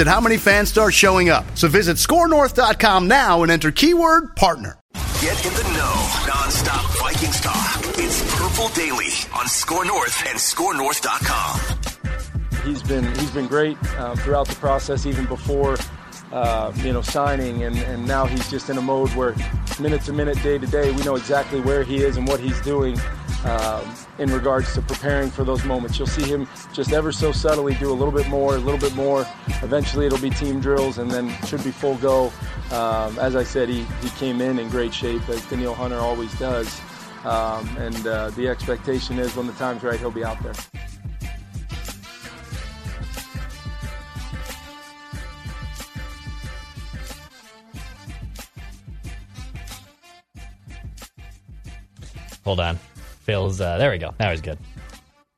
at 0.00 0.06
how 0.06 0.20
many 0.20 0.36
fans 0.36 0.68
start 0.68 0.94
showing 0.94 1.28
up. 1.28 1.44
So 1.54 1.68
visit 1.68 1.96
scorenorth.com 1.96 3.08
now 3.08 3.42
and 3.42 3.52
enter 3.52 3.70
keyword 3.70 4.36
partner. 4.36 4.78
Get 5.20 5.44
in 5.46 5.52
the 5.54 5.62
know. 5.62 5.94
nonstop 6.28 6.98
Vikings 7.00 7.40
talk. 7.40 7.80
It's 7.98 8.36
Purple 8.36 8.68
Daily 8.68 9.08
on 9.34 9.48
Score 9.48 9.84
North 9.84 10.22
and 10.28 10.38
ScoreNorth.com. 10.38 11.60
He's 12.64 12.82
been 12.82 13.04
he's 13.18 13.30
been 13.30 13.46
great 13.46 13.78
uh, 13.98 14.14
throughout 14.16 14.48
the 14.48 14.54
process, 14.56 15.06
even 15.06 15.24
before 15.26 15.76
uh, 16.32 16.72
you 16.76 16.92
know 16.92 17.02
signing, 17.02 17.64
and, 17.64 17.76
and 17.78 18.06
now 18.06 18.26
he's 18.26 18.50
just 18.50 18.68
in 18.70 18.78
a 18.78 18.82
mode 18.82 19.10
where 19.10 19.34
minute 19.80 20.02
to 20.02 20.12
minute, 20.12 20.42
day 20.42 20.58
to 20.58 20.66
day, 20.66 20.92
we 20.92 21.02
know 21.02 21.16
exactly 21.16 21.60
where 21.60 21.82
he 21.82 21.96
is 21.96 22.16
and 22.16 22.26
what 22.28 22.40
he's 22.40 22.60
doing. 22.62 22.98
Um, 23.44 23.94
in 24.18 24.32
regards 24.32 24.72
to 24.74 24.82
preparing 24.82 25.30
for 25.30 25.44
those 25.44 25.64
moments. 25.64 25.98
You'll 25.98 26.08
see 26.08 26.24
him 26.24 26.48
just 26.72 26.92
ever 26.92 27.12
so 27.12 27.32
subtly 27.32 27.74
do 27.74 27.90
a 27.90 27.94
little 27.94 28.12
bit 28.12 28.28
more, 28.28 28.56
a 28.56 28.58
little 28.58 28.80
bit 28.80 28.94
more. 28.94 29.26
Eventually, 29.62 30.06
it'll 30.06 30.18
be 30.18 30.30
team 30.30 30.60
drills, 30.60 30.98
and 30.98 31.10
then 31.10 31.30
should 31.46 31.62
be 31.64 31.70
full 31.70 31.96
go. 31.96 32.32
Um, 32.70 33.18
as 33.18 33.36
I 33.36 33.44
said, 33.44 33.68
he, 33.68 33.82
he 34.02 34.08
came 34.10 34.40
in 34.40 34.58
in 34.58 34.68
great 34.70 34.94
shape, 34.94 35.28
as 35.28 35.44
Danielle 35.46 35.74
Hunter 35.74 35.98
always 35.98 36.36
does. 36.38 36.80
Um, 37.24 37.68
and 37.76 38.06
uh, 38.06 38.30
the 38.30 38.48
expectation 38.48 39.18
is 39.18 39.34
when 39.34 39.46
the 39.46 39.52
time's 39.54 39.82
right, 39.82 39.98
he'll 39.98 40.10
be 40.10 40.24
out 40.24 40.42
there. 40.42 40.54
Hold 52.44 52.60
on. 52.60 52.78
Phil's, 53.26 53.60
uh, 53.60 53.76
there 53.78 53.90
we 53.90 53.98
go. 53.98 54.14
Now 54.18 54.30
he's 54.30 54.40
good. 54.40 54.58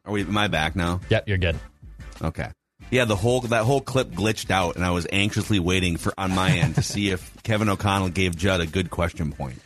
Are 0.05 0.12
we, 0.12 0.22
am 0.22 0.36
I 0.36 0.48
back 0.48 0.77
now? 0.77 1.00
Yep, 1.11 1.28
you're 1.28 1.39
good. 1.39 1.58
Okay. 2.22 2.48
Yeah, 2.91 3.05
the 3.05 3.17
whole 3.17 3.41
that 3.42 3.64
whole 3.64 3.81
clip 3.81 4.11
glitched 4.12 4.50
out, 4.50 4.77
and 4.77 4.84
I 4.84 4.92
was 4.92 5.06
anxiously 5.12 5.58
waiting 5.58 5.97
for 5.97 6.12
on 6.16 6.31
my 6.34 6.50
end 6.50 6.77
to 6.77 6.83
see 6.83 7.11
if 7.11 7.31
Kevin 7.42 7.69
O'Connell 7.69 8.09
gave 8.11 8.36
Judd 8.36 8.61
a 8.61 8.66
good 8.66 8.89
question 8.91 9.33
point. 9.33 9.61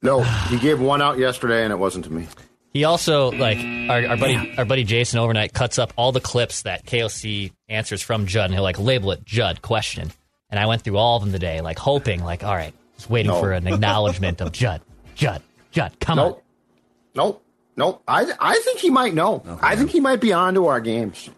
No, 0.00 0.22
he 0.22 0.58
gave 0.58 0.80
one 0.80 1.02
out 1.02 1.18
yesterday, 1.18 1.64
and 1.64 1.72
it 1.72 1.76
wasn't 1.76 2.04
to 2.06 2.12
me. 2.12 2.26
He 2.72 2.84
also 2.84 3.30
like 3.32 3.58
our, 3.58 4.06
our 4.10 4.16
buddy 4.16 4.54
our 4.58 4.64
buddy 4.64 4.84
Jason 4.84 5.18
overnight 5.18 5.52
cuts 5.52 5.78
up 5.78 5.92
all 5.96 6.12
the 6.12 6.20
clips 6.20 6.62
that 6.62 6.84
KOC 6.86 7.52
answers 7.68 8.00
from 8.02 8.26
Judd, 8.26 8.46
and 8.46 8.54
he'll 8.54 8.62
like 8.62 8.78
label 8.78 9.12
it 9.12 9.24
Judd 9.24 9.60
question. 9.62 10.10
And 10.48 10.60
I 10.60 10.66
went 10.66 10.82
through 10.82 10.96
all 10.98 11.16
of 11.16 11.22
them 11.24 11.32
today, 11.32 11.60
like 11.60 11.78
hoping, 11.78 12.22
like 12.22 12.44
all 12.44 12.54
right, 12.54 12.72
just 12.96 13.10
waiting 13.10 13.32
No. 13.32 13.40
for 13.40 13.52
an 13.52 13.66
acknowledgement 13.66 14.40
of 14.40 14.52
Judd, 14.52 14.80
Judd, 15.14 15.42
Judd. 15.72 15.98
Come 16.00 16.16
Nope. 16.16 16.42
Nope. 17.14 17.42
Nope. 17.76 18.02
I 18.08 18.32
I 18.40 18.54
think 18.64 18.78
he 18.80 18.90
might 18.90 19.14
know. 19.14 19.42
I 19.62 19.76
think 19.76 19.90
he 19.90 20.00
might 20.00 20.20
be 20.20 20.32
on 20.32 20.54
to 20.54 20.66
our 20.66 20.80
games. 20.80 21.28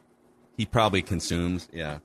He 0.56 0.66
probably 0.66 1.02
consumes. 1.02 1.68
Yeah. 1.72 1.98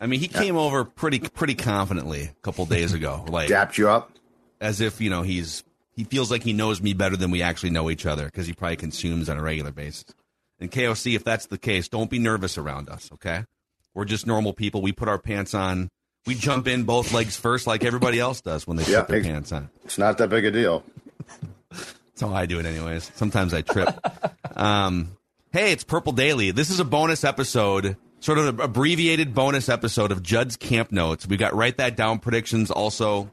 I 0.00 0.06
mean, 0.06 0.20
he 0.20 0.28
came 0.28 0.56
over 0.56 0.84
pretty 0.84 1.20
pretty 1.20 1.54
confidently 1.54 2.22
a 2.24 2.34
couple 2.42 2.66
days 2.66 2.92
ago, 2.92 3.24
like 3.28 3.48
Dapped 3.48 3.78
you 3.78 3.88
up. 3.88 4.10
as 4.60 4.80
if 4.80 5.00
you 5.00 5.10
know 5.10 5.22
he's 5.22 5.62
he 5.92 6.04
feels 6.04 6.30
like 6.30 6.42
he 6.42 6.52
knows 6.52 6.82
me 6.82 6.92
better 6.92 7.16
than 7.16 7.30
we 7.30 7.42
actually 7.42 7.70
know 7.70 7.88
each 7.90 8.04
other 8.06 8.26
because 8.26 8.46
he 8.46 8.52
probably 8.52 8.76
consumes 8.76 9.28
on 9.28 9.38
a 9.38 9.42
regular 9.42 9.70
basis. 9.72 10.04
And 10.58 10.70
KOC, 10.70 11.14
if 11.14 11.22
that's 11.24 11.46
the 11.46 11.58
case, 11.58 11.88
don't 11.88 12.10
be 12.10 12.18
nervous 12.18 12.58
around 12.58 12.88
us. 12.88 13.10
Okay, 13.14 13.44
we're 13.94 14.04
just 14.06 14.26
normal 14.26 14.52
people. 14.52 14.82
We 14.82 14.92
put 14.92 15.08
our 15.08 15.18
pants 15.18 15.54
on. 15.54 15.88
We 16.26 16.34
jump 16.34 16.66
in 16.66 16.82
both 16.82 17.12
legs 17.12 17.36
first, 17.36 17.68
like 17.68 17.84
everybody 17.84 18.18
else 18.18 18.40
does 18.40 18.66
when 18.66 18.76
they 18.78 18.84
Yeah, 18.90 19.02
put 19.02 19.08
their 19.10 19.22
pants 19.22 19.52
on. 19.52 19.70
It's 19.84 19.96
not 19.96 20.18
that 20.18 20.28
big 20.28 20.44
a 20.44 20.50
deal. 20.50 20.82
That's 22.16 22.30
how 22.30 22.34
I 22.34 22.46
do 22.46 22.58
it, 22.58 22.64
anyways. 22.64 23.12
Sometimes 23.14 23.52
I 23.52 23.60
trip. 23.60 23.90
um, 24.56 25.18
hey, 25.52 25.72
it's 25.72 25.84
Purple 25.84 26.12
Daily. 26.12 26.50
This 26.50 26.70
is 26.70 26.80
a 26.80 26.84
bonus 26.84 27.24
episode, 27.24 27.98
sort 28.20 28.38
of 28.38 28.46
an 28.46 28.60
abbreviated 28.62 29.34
bonus 29.34 29.68
episode 29.68 30.12
of 30.12 30.22
Judd's 30.22 30.56
Camp 30.56 30.90
Notes. 30.90 31.26
We 31.26 31.36
got 31.36 31.54
write 31.54 31.76
that 31.76 31.94
down 31.94 32.20
predictions 32.20 32.70
also 32.70 33.30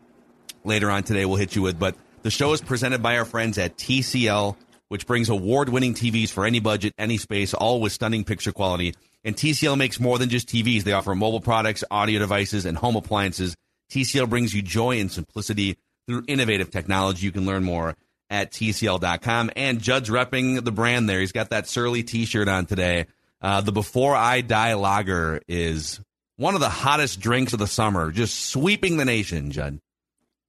later 0.65 0.91
on 0.91 1.03
today. 1.03 1.23
We'll 1.23 1.37
hit 1.37 1.55
you 1.55 1.61
with, 1.61 1.79
but 1.79 1.95
the 2.23 2.29
show 2.29 2.51
is 2.51 2.59
presented 2.59 3.01
by 3.01 3.17
our 3.17 3.23
friends 3.23 3.57
at 3.57 3.77
TCL, 3.77 4.57
which 4.89 5.07
brings 5.07 5.29
award-winning 5.29 5.93
TVs 5.93 6.29
for 6.29 6.45
any 6.45 6.59
budget, 6.59 6.93
any 6.97 7.17
space, 7.17 7.53
all 7.53 7.79
with 7.79 7.93
stunning 7.93 8.25
picture 8.25 8.51
quality. 8.51 8.95
And 9.23 9.33
TCL 9.33 9.77
makes 9.77 9.97
more 9.97 10.19
than 10.19 10.27
just 10.27 10.49
TVs. 10.49 10.83
They 10.83 10.91
offer 10.91 11.15
mobile 11.15 11.39
products, 11.39 11.85
audio 11.89 12.19
devices, 12.19 12.65
and 12.65 12.77
home 12.77 12.97
appliances. 12.97 13.55
TCL 13.93 14.29
brings 14.29 14.53
you 14.53 14.61
joy 14.61 14.99
and 14.99 15.09
simplicity 15.09 15.77
through 16.05 16.25
innovative 16.27 16.69
technology. 16.69 17.25
You 17.25 17.31
can 17.31 17.45
learn 17.45 17.63
more 17.63 17.95
at 18.29 18.51
TCL.com. 18.51 19.51
And 19.55 19.81
Judd's 19.81 20.09
repping 20.09 20.63
the 20.63 20.71
brand 20.71 21.09
there. 21.09 21.19
He's 21.19 21.31
got 21.31 21.49
that 21.51 21.67
Surly 21.67 22.03
t-shirt 22.03 22.47
on 22.47 22.65
today. 22.65 23.07
Uh, 23.41 23.61
the 23.61 23.71
Before 23.71 24.15
I 24.15 24.41
Die 24.41 24.73
Lager 24.73 25.41
is 25.47 25.99
one 26.37 26.55
of 26.55 26.61
the 26.61 26.69
hottest 26.69 27.19
drinks 27.19 27.53
of 27.53 27.59
the 27.59 27.67
summer, 27.67 28.11
just 28.11 28.47
sweeping 28.47 28.97
the 28.97 29.05
nation, 29.05 29.51
Judd. 29.51 29.79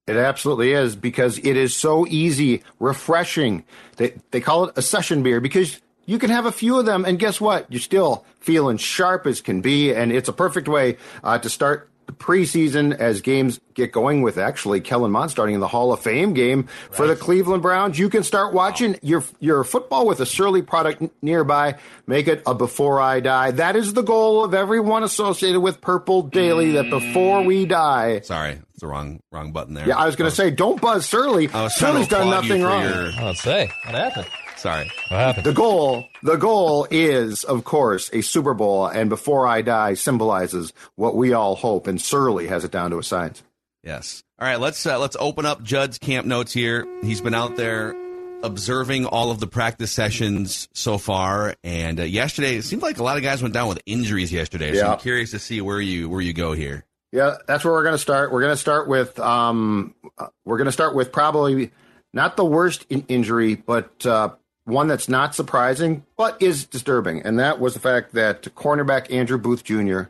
It 0.07 0.17
absolutely 0.17 0.73
is 0.73 0.97
because 0.97 1.39
it 1.39 1.57
is 1.57 1.75
so 1.75 2.07
easy, 2.07 2.63
refreshing. 2.79 3.65
They 3.97 4.15
they 4.31 4.41
call 4.41 4.67
it 4.67 4.77
a 4.77 4.83
session 4.83 5.23
beer 5.23 5.41
because 5.41 5.81
you 6.05 6.19
can 6.19 6.29
have 6.29 6.45
a 6.45 6.53
few 6.53 6.79
of 6.79 6.85
them 6.85 7.07
and 7.07 7.19
guess 7.19 7.41
what? 7.41 7.71
You're 7.73 7.81
still 7.81 8.27
feeling 8.39 8.77
sharp 8.77 9.27
as 9.27 9.41
can 9.41 9.63
be, 9.63 9.95
and 9.95 10.13
it's 10.13 10.29
a 10.29 10.33
perfect 10.33 10.69
way 10.69 10.99
uh, 11.23 11.39
to 11.39 11.49
start 11.49 11.89
preseason 12.13 12.97
as 12.97 13.21
games 13.21 13.61
get 13.75 13.93
going 13.93 14.23
with 14.23 14.39
actually 14.39 14.81
Kellen 14.81 15.11
Mond 15.11 15.31
starting 15.31 15.55
in 15.55 15.61
the 15.61 15.69
Hall 15.69 15.93
of 15.93 16.01
Fame 16.01 16.33
game 16.33 16.69
for 16.91 17.07
the 17.07 17.17
Cleveland 17.17 17.63
Browns. 17.63 17.99
You 17.99 18.09
can 18.09 18.23
start 18.23 18.55
watching 18.55 18.97
your 19.03 19.25
your 19.41 19.65
football 19.65 20.07
with 20.07 20.21
a 20.21 20.27
Surly 20.27 20.63
product 20.63 21.03
n- 21.03 21.11
nearby. 21.23 21.77
Make 22.07 22.29
it 22.29 22.43
a 22.47 22.55
before 22.55 23.01
I 23.01 23.21
die. 23.21 23.51
That 23.53 23.77
is 23.77 23.95
the 23.95 24.03
goal 24.03 24.45
of 24.45 24.55
everyone 24.55 25.03
associated 25.03 25.61
with 25.61 25.81
Purple 25.81 26.23
Daily. 26.23 26.73
That 26.73 26.91
before 26.91 27.43
we 27.43 27.67
mm. 27.67 27.69
die. 27.69 28.21
Sorry, 28.21 28.59
it's 28.73 28.81
the 28.81 28.87
wrong 28.87 29.21
wrong 29.33 29.53
button 29.53 29.75
there. 29.75 29.89
Yeah, 29.89 29.99
I 29.99 30.07
was 30.07 30.17
going 30.17 30.31
to 30.31 30.35
oh. 30.35 30.45
say, 30.45 30.51
don't 30.51 30.81
buzz 30.81 31.07
Surly. 31.07 31.49
I 31.49 31.63
was 31.65 31.77
trying 31.77 31.93
to 31.93 32.05
Surly's 32.05 32.09
done 32.09 32.29
applaud 32.29 32.45
you 32.45 32.49
nothing 32.49 32.63
wrong. 32.63 32.83
your- 32.85 33.13
on. 33.21 33.25
Let's 33.27 33.43
say 33.43 33.71
what 33.85 33.95
happened. 33.95 34.27
Sorry. 34.65 34.91
What 35.09 35.19
happened? 35.21 35.45
The 35.45 35.53
goal, 35.53 36.09
the 36.23 36.37
goal 36.37 36.87
is, 36.91 37.45
of 37.45 37.65
course, 37.65 38.09
a 38.15 38.23
Super 38.23 38.55
Bowl, 38.55 38.87
and 38.87 39.11
Before 39.11 39.47
I 39.47 39.61
Die 39.61 39.93
symbolizes 39.93 40.73
what 40.95 41.15
we 41.15 41.35
all 41.35 41.55
hope, 41.55 41.87
and 41.87 42.01
Surly 42.01 42.47
has 42.47 42.65
it 42.65 42.71
down 42.71 42.91
to 42.93 42.99
a 42.99 43.03
science. 43.03 43.43
Yes. 43.83 44.25
All 44.39 44.49
right, 44.49 44.59
let's 44.59 44.87
uh, 44.87 44.99
let's 44.99 45.19
open 45.21 45.45
up 45.45 45.63
Judd's 45.63 45.99
camp 45.99 46.27
notes 46.27 46.51
here. 46.51 46.87
He's 47.03 47.21
been 47.21 47.35
out 47.35 47.57
there 47.57 47.95
observing 48.43 49.05
all 49.05 49.31
of 49.31 49.39
the 49.39 49.47
practice 49.47 49.93
sessions 49.93 50.67
so 50.73 50.97
far, 50.97 51.57
and 51.63 52.01
uh, 52.01 52.05
yesterday 52.05 52.57
it 52.57 52.63
seemed 52.63 52.81
like 52.81 52.97
a 52.97 53.03
lot 53.03 53.19
of 53.19 53.23
guys 53.23 53.43
went 53.43 53.53
down 53.53 53.69
with 53.69 53.83
injuries 53.85 54.33
yesterday. 54.33 54.73
So 54.73 54.79
Yeah. 54.79 54.93
I'm 54.95 54.99
curious 54.99 55.33
to 55.33 55.39
see 55.39 55.61
where 55.61 55.79
you 55.79 56.09
where 56.09 56.23
you 56.23 56.33
go 56.33 56.55
here. 56.55 56.87
Yeah, 57.13 57.35
that's 57.47 57.67
where 57.67 57.75
we're 57.75 57.83
going 57.85 57.97
to 57.97 57.99
start. 57.99 58.33
We're 58.33 58.41
going 58.41 58.55
to 58.55 58.57
start 58.57 58.89
with, 58.89 59.21
um, 59.21 59.95
uh, 60.17 60.29
we're 60.47 60.57
going 60.57 60.65
to 60.69 60.73
start 60.73 60.95
with 60.95 61.13
probably 61.13 61.71
not 62.15 62.39
the 62.39 62.47
worst 62.47 62.87
in- 62.89 63.05
injury, 63.09 63.57
but 63.57 64.07
uh, 64.07 64.31
one 64.65 64.89
that's 64.89 65.09
not 65.09 65.35
surprising, 65.35 66.05
but 66.17 66.41
is 66.41 66.65
disturbing, 66.65 67.23
and 67.23 67.39
that 67.39 67.61
was 67.61 67.75
the 67.75 67.81
fact 67.81 68.13
that 68.15 68.43
cornerback 68.55 69.13
Andrew 69.13 69.39
Booth 69.39 69.65
Jr., 69.65 70.05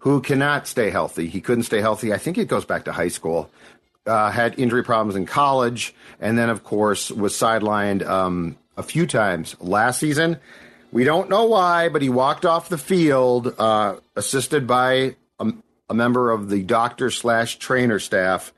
who 0.00 0.20
cannot 0.20 0.66
stay 0.66 0.90
healthy, 0.90 1.26
he 1.28 1.40
couldn't 1.40 1.64
stay 1.64 1.80
healthy. 1.80 2.12
I 2.12 2.18
think 2.18 2.38
it 2.38 2.48
goes 2.48 2.64
back 2.64 2.84
to 2.84 2.92
high 2.92 3.08
school. 3.08 3.50
uh, 4.08 4.30
had 4.30 4.58
injury 4.58 4.82
problems 4.82 5.14
in 5.16 5.26
college, 5.26 5.94
and 6.18 6.38
then, 6.38 6.48
of 6.50 6.64
course, 6.64 7.10
was 7.10 7.34
sidelined 7.34 8.04
um, 8.06 8.56
a 8.76 8.82
few 8.82 9.06
times 9.06 9.54
last 9.60 10.00
season. 10.00 10.38
We 10.90 11.04
don't 11.04 11.28
know 11.28 11.44
why, 11.44 11.90
but 11.90 12.00
he 12.00 12.08
walked 12.08 12.46
off 12.46 12.70
the 12.70 12.78
field, 12.78 13.54
uh, 13.58 13.96
assisted 14.16 14.66
by 14.66 15.16
a, 15.38 15.52
a 15.90 15.94
member 15.94 16.30
of 16.30 16.48
the 16.48 16.62
doctor 16.62 17.10
slash 17.10 17.58
trainer 17.58 17.98
staff. 17.98 18.52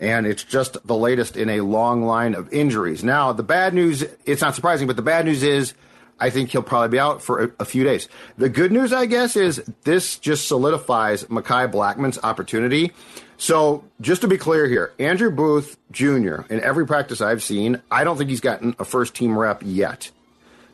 And 0.00 0.26
it's 0.26 0.44
just 0.44 0.76
the 0.86 0.94
latest 0.94 1.36
in 1.36 1.50
a 1.50 1.60
long 1.60 2.04
line 2.04 2.34
of 2.34 2.52
injuries. 2.52 3.02
Now, 3.02 3.32
the 3.32 3.42
bad 3.42 3.74
news, 3.74 4.04
it's 4.24 4.42
not 4.42 4.54
surprising, 4.54 4.86
but 4.86 4.96
the 4.96 5.02
bad 5.02 5.24
news 5.24 5.42
is 5.42 5.74
I 6.20 6.30
think 6.30 6.50
he'll 6.50 6.62
probably 6.62 6.88
be 6.88 6.98
out 6.98 7.22
for 7.22 7.44
a, 7.44 7.50
a 7.60 7.64
few 7.64 7.84
days. 7.84 8.08
The 8.36 8.48
good 8.48 8.72
news, 8.72 8.92
I 8.92 9.06
guess, 9.06 9.36
is 9.36 9.62
this 9.84 10.18
just 10.18 10.48
solidifies 10.48 11.24
Mekhi 11.24 11.70
Blackman's 11.70 12.18
opportunity. 12.22 12.92
So, 13.36 13.84
just 14.00 14.22
to 14.22 14.28
be 14.28 14.36
clear 14.36 14.66
here, 14.66 14.92
Andrew 14.98 15.30
Booth 15.30 15.78
Jr., 15.92 16.42
in 16.50 16.60
every 16.60 16.86
practice 16.86 17.20
I've 17.20 17.42
seen, 17.42 17.80
I 17.88 18.02
don't 18.02 18.18
think 18.18 18.30
he's 18.30 18.40
gotten 18.40 18.74
a 18.80 18.84
first 18.84 19.14
team 19.14 19.38
rep 19.38 19.62
yet. 19.64 20.10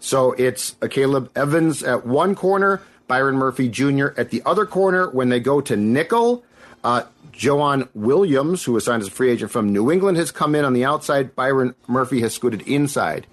So, 0.00 0.32
it's 0.32 0.72
Akayleb 0.76 1.28
Evans 1.36 1.82
at 1.82 2.06
one 2.06 2.34
corner, 2.34 2.80
Byron 3.06 3.36
Murphy 3.36 3.68
Jr. 3.68 4.08
at 4.16 4.30
the 4.30 4.42
other 4.46 4.64
corner. 4.64 5.10
When 5.10 5.28
they 5.28 5.40
go 5.40 5.60
to 5.60 5.76
nickel, 5.76 6.42
uh, 6.82 7.02
Joejuan 7.36 7.88
Williams, 7.94 8.64
who 8.64 8.72
was 8.72 8.84
signed 8.84 9.02
as 9.02 9.08
a 9.08 9.10
free 9.10 9.30
agent 9.30 9.50
from 9.50 9.72
New 9.72 9.90
England, 9.90 10.16
has 10.16 10.30
come 10.30 10.54
in 10.54 10.64
on 10.64 10.72
the 10.72 10.84
outside. 10.84 11.34
Byron 11.34 11.74
Murphy 11.86 12.20
has 12.20 12.34
scooted 12.34 12.62
inside. 12.62 13.26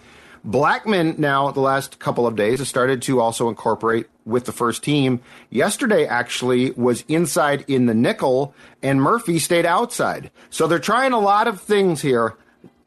Blackman 0.43 1.15
now 1.19 1.51
the 1.51 1.59
last 1.59 1.99
couple 1.99 2.25
of 2.25 2.35
days 2.35 2.59
has 2.59 2.67
started 2.67 3.03
to 3.03 3.19
also 3.19 3.47
incorporate 3.47 4.07
with 4.25 4.45
the 4.45 4.51
first 4.51 4.83
team. 4.83 5.21
Yesterday 5.49 6.05
actually 6.05 6.71
was 6.71 7.03
inside 7.07 7.63
in 7.67 7.85
the 7.85 7.93
nickel 7.93 8.55
and 8.81 9.01
Murphy 9.01 9.37
stayed 9.37 9.65
outside. 9.65 10.31
So 10.49 10.65
they're 10.65 10.79
trying 10.79 11.13
a 11.13 11.19
lot 11.19 11.47
of 11.47 11.61
things 11.61 12.01
here. 12.01 12.35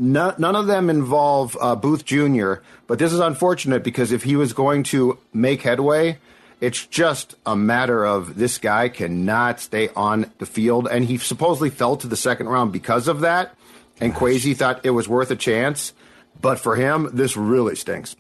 None, 0.00 0.34
none 0.38 0.56
of 0.56 0.66
them 0.66 0.90
involve 0.90 1.56
uh, 1.60 1.76
Booth 1.76 2.04
Jr., 2.04 2.54
but 2.88 2.98
this 2.98 3.12
is 3.12 3.20
unfortunate 3.20 3.84
because 3.84 4.10
if 4.10 4.24
he 4.24 4.34
was 4.34 4.52
going 4.52 4.82
to 4.84 5.18
make 5.32 5.62
headway, 5.62 6.18
it's 6.60 6.86
just 6.86 7.34
a 7.44 7.56
matter 7.56 8.04
of 8.04 8.36
this 8.36 8.58
guy 8.58 8.88
cannot 8.88 9.60
stay 9.60 9.88
on 9.96 10.30
the 10.38 10.46
field. 10.46 10.88
And 10.90 11.04
he 11.04 11.18
supposedly 11.18 11.70
fell 11.70 11.96
to 11.96 12.06
the 12.06 12.16
second 12.16 12.48
round 12.48 12.72
because 12.72 13.08
of 13.08 13.20
that. 13.20 13.54
And 14.00 14.14
Kwesi 14.14 14.56
thought 14.56 14.84
it 14.84 14.90
was 14.90 15.08
worth 15.08 15.30
a 15.30 15.36
chance. 15.36 15.92
But 16.40 16.58
for 16.58 16.76
him, 16.76 17.10
this 17.12 17.36
really 17.36 17.76
stinks. 17.76 18.16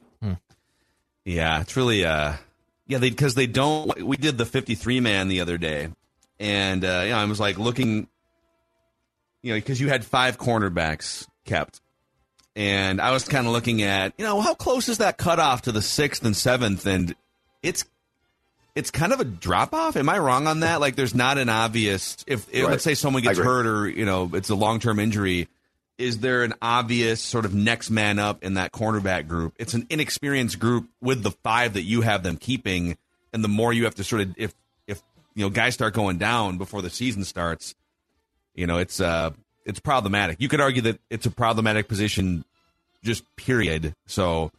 Yeah, 1.24 1.62
it's 1.62 1.74
really 1.76 2.04
uh 2.04 2.34
yeah, 2.86 2.98
they 2.98 3.08
because 3.10 3.34
they 3.34 3.46
don't 3.46 4.02
we 4.02 4.16
did 4.16 4.36
the 4.36 4.44
53 4.44 5.00
man 5.00 5.28
the 5.28 5.40
other 5.40 5.56
day. 5.56 5.88
And 6.38 6.84
uh 6.84 7.04
yeah, 7.06 7.18
I 7.18 7.24
was 7.24 7.40
like 7.40 7.58
looking 7.58 8.08
you 9.42 9.52
know, 9.52 9.58
because 9.58 9.80
you 9.80 9.88
had 9.88 10.04
five 10.04 10.38
cornerbacks 10.38 11.26
kept. 11.44 11.80
And 12.56 13.00
I 13.00 13.10
was 13.10 13.26
kind 13.26 13.46
of 13.46 13.52
looking 13.52 13.82
at, 13.82 14.14
you 14.16 14.24
know, 14.24 14.40
how 14.40 14.54
close 14.54 14.88
is 14.88 14.98
that 14.98 15.18
cutoff 15.18 15.62
to 15.62 15.72
the 15.72 15.82
sixth 15.82 16.24
and 16.24 16.36
seventh? 16.36 16.86
And 16.86 17.14
it's 17.62 17.84
it's 18.74 18.90
kind 18.90 19.12
of 19.12 19.20
a 19.20 19.24
drop 19.24 19.72
off. 19.72 19.96
Am 19.96 20.08
I 20.08 20.18
wrong 20.18 20.46
on 20.46 20.60
that? 20.60 20.80
Like, 20.80 20.96
there's 20.96 21.14
not 21.14 21.38
an 21.38 21.48
obvious 21.48 22.16
if, 22.26 22.46
if 22.52 22.64
Right. 22.64 22.70
let's 22.72 22.84
say 22.84 22.94
someone 22.94 23.22
gets 23.22 23.38
hurt 23.38 23.66
or 23.66 23.88
you 23.88 24.04
know 24.04 24.30
it's 24.34 24.50
a 24.50 24.54
long 24.54 24.80
term 24.80 24.98
injury. 24.98 25.48
Is 25.96 26.18
there 26.18 26.42
an 26.42 26.54
obvious 26.60 27.20
sort 27.20 27.44
of 27.44 27.54
next 27.54 27.88
man 27.88 28.18
up 28.18 28.42
in 28.42 28.54
that 28.54 28.72
cornerback 28.72 29.28
group? 29.28 29.54
It's 29.60 29.74
an 29.74 29.86
inexperienced 29.90 30.58
group 30.58 30.88
with 31.00 31.22
the 31.22 31.30
five 31.30 31.74
that 31.74 31.82
you 31.82 32.00
have 32.00 32.24
them 32.24 32.36
keeping, 32.36 32.96
and 33.32 33.44
the 33.44 33.48
more 33.48 33.72
you 33.72 33.84
have 33.84 33.94
to 33.96 34.04
sort 34.04 34.22
of 34.22 34.34
if 34.36 34.52
if 34.88 35.00
you 35.36 35.44
know 35.44 35.50
guys 35.50 35.74
start 35.74 35.94
going 35.94 36.18
down 36.18 36.58
before 36.58 36.82
the 36.82 36.90
season 36.90 37.22
starts, 37.24 37.76
you 38.56 38.66
know 38.66 38.78
it's 38.78 39.00
uh 39.00 39.30
it's 39.64 39.78
problematic. 39.78 40.40
You 40.40 40.48
could 40.48 40.60
argue 40.60 40.82
that 40.82 40.98
it's 41.10 41.26
a 41.26 41.30
problematic 41.30 41.86
position, 41.86 42.44
just 43.04 43.24
period. 43.36 43.94
So 44.06 44.50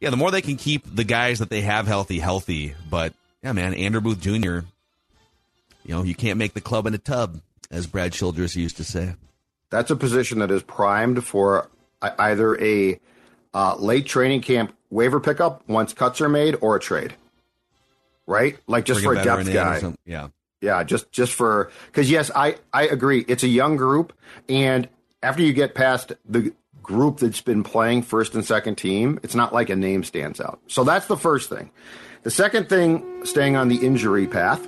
yeah, 0.00 0.08
the 0.08 0.16
more 0.16 0.30
they 0.30 0.40
can 0.42 0.56
keep 0.56 0.84
the 0.96 1.04
guys 1.04 1.40
that 1.40 1.50
they 1.50 1.60
have 1.60 1.86
healthy 1.86 2.18
healthy, 2.18 2.74
but 2.88 3.12
yeah, 3.42 3.52
man, 3.52 3.74
Andrew 3.74 4.00
Booth 4.00 4.20
Jr. 4.20 4.60
You 5.84 5.94
know, 5.94 6.02
you 6.02 6.14
can't 6.14 6.38
make 6.38 6.54
the 6.54 6.60
club 6.60 6.86
in 6.86 6.94
a 6.94 6.98
tub, 6.98 7.40
as 7.70 7.86
Brad 7.86 8.12
Childress 8.12 8.56
used 8.56 8.76
to 8.78 8.84
say. 8.84 9.14
That's 9.70 9.90
a 9.90 9.96
position 9.96 10.38
that 10.40 10.50
is 10.50 10.62
primed 10.62 11.24
for 11.24 11.70
either 12.02 12.60
a 12.62 13.00
uh, 13.54 13.76
late 13.76 14.06
training 14.06 14.42
camp 14.42 14.74
waiver 14.90 15.20
pickup 15.20 15.68
once 15.68 15.92
cuts 15.92 16.20
are 16.20 16.28
made 16.28 16.56
or 16.60 16.76
a 16.76 16.80
trade. 16.80 17.14
Right? 18.26 18.58
Like 18.66 18.84
just 18.84 19.02
Bring 19.02 19.16
for 19.16 19.20
a 19.20 19.24
depth 19.24 19.52
guy. 19.52 19.94
Yeah. 20.04 20.28
Yeah, 20.60 20.82
just 20.82 21.12
just 21.12 21.34
for 21.34 21.70
because 21.86 22.10
yes, 22.10 22.32
I 22.34 22.56
I 22.72 22.88
agree. 22.88 23.24
It's 23.28 23.44
a 23.44 23.48
young 23.48 23.76
group, 23.76 24.12
and 24.48 24.88
after 25.22 25.42
you 25.42 25.52
get 25.52 25.72
past 25.74 26.12
the 26.28 26.52
group 26.82 27.18
that's 27.18 27.40
been 27.40 27.62
playing 27.62 28.02
first 28.02 28.34
and 28.34 28.44
second 28.44 28.74
team, 28.74 29.20
it's 29.22 29.36
not 29.36 29.52
like 29.52 29.70
a 29.70 29.76
name 29.76 30.02
stands 30.02 30.40
out. 30.40 30.58
So 30.66 30.82
that's 30.82 31.06
the 31.06 31.16
first 31.16 31.48
thing. 31.48 31.70
The 32.22 32.30
second 32.30 32.68
thing, 32.68 33.24
staying 33.24 33.56
on 33.56 33.68
the 33.68 33.86
injury 33.86 34.26
path, 34.26 34.66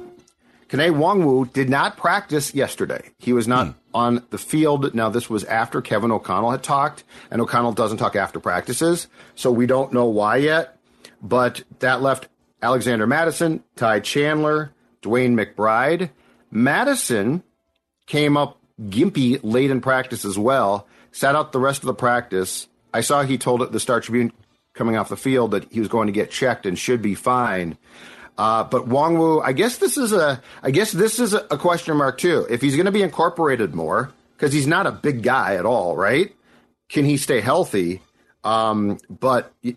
Kene 0.69 0.93
Nwangwu 0.93 1.53
did 1.53 1.69
not 1.69 1.97
practice 1.97 2.55
yesterday. 2.55 3.11
He 3.19 3.33
was 3.33 3.49
not 3.49 3.67
hmm. 3.67 3.73
on 3.93 4.27
the 4.31 4.39
field. 4.39 4.95
Now, 4.95 5.09
this 5.11 5.29
was 5.29 5.45
after 5.45 5.83
Kevin 5.83 6.13
O'Connell 6.13 6.53
had 6.53 6.63
talked, 6.63 7.03
and 7.31 7.41
O'Connell 7.41 7.73
doesn't 7.73 7.99
talk 7.99 8.15
after 8.15 8.39
practices, 8.39 9.09
so 9.35 9.51
we 9.51 9.67
don't 9.67 9.93
know 9.93 10.07
why 10.07 10.37
yet. 10.37 10.79
But 11.21 11.65
that 11.81 12.03
left 12.03 12.29
Alexander 12.63 13.07
Mattison, 13.07 13.65
Ty 13.75 14.01
Chandler, 14.01 14.73
DeWayne 15.03 15.35
McBride. 15.35 16.11
Mattison 16.53 17.43
came 18.07 18.37
up 18.37 18.59
gimpy 18.81 19.41
late 19.43 19.71
in 19.71 19.81
practice 19.81 20.25
as 20.25 20.39
well, 20.39 20.87
sat 21.13 21.35
out 21.35 21.53
the 21.53 21.59
rest 21.59 21.83
of 21.83 21.87
the 21.87 21.95
practice. 21.95 22.69
I 22.95 23.01
saw 23.01 23.23
he 23.23 23.39
told 23.39 23.63
it 23.63 23.73
the 23.73 23.81
Star 23.81 24.01
Tribune 24.01 24.33
coming 24.75 24.97
off 24.97 25.09
the 25.09 25.17
field 25.17 25.53
that 25.53 25.71
he 25.73 25.81
was 25.81 25.89
going 25.89 26.07
to 26.07 26.13
get 26.13 26.31
checked 26.31 26.67
and 26.67 26.79
should 26.79 27.03
be 27.03 27.15
fine. 27.15 27.77
Uh, 28.39 28.65
but 28.65 28.89
Nwangwu, 28.89 29.43
I 29.45 29.53
guess 29.53 29.79
this 29.79 29.99
is 29.99 30.13
a, 30.13 30.41
I 30.63 30.71
guess 30.71 30.93
this 30.93 31.19
is 31.19 31.35
a, 31.35 31.41
question 31.59 31.97
mark 31.97 32.19
too. 32.19 32.47
If 32.49 32.63
he's 32.63 32.77
going 32.77 32.87
to 32.87 32.93
be 32.93 33.03
incorporated 33.03 33.75
more, 33.75 34.13
because 34.37 34.53
he's 34.53 34.67
not 34.67 34.87
a 34.87 34.93
big 34.93 35.23
guy 35.23 35.57
at 35.57 35.67
all, 35.67 35.97
right? 35.97 36.35
Can 36.89 37.05
he 37.05 37.19
stay 37.19 37.41
healthy? 37.41 38.01
Um, 38.43 38.99
but 39.11 39.53
y- 39.63 39.77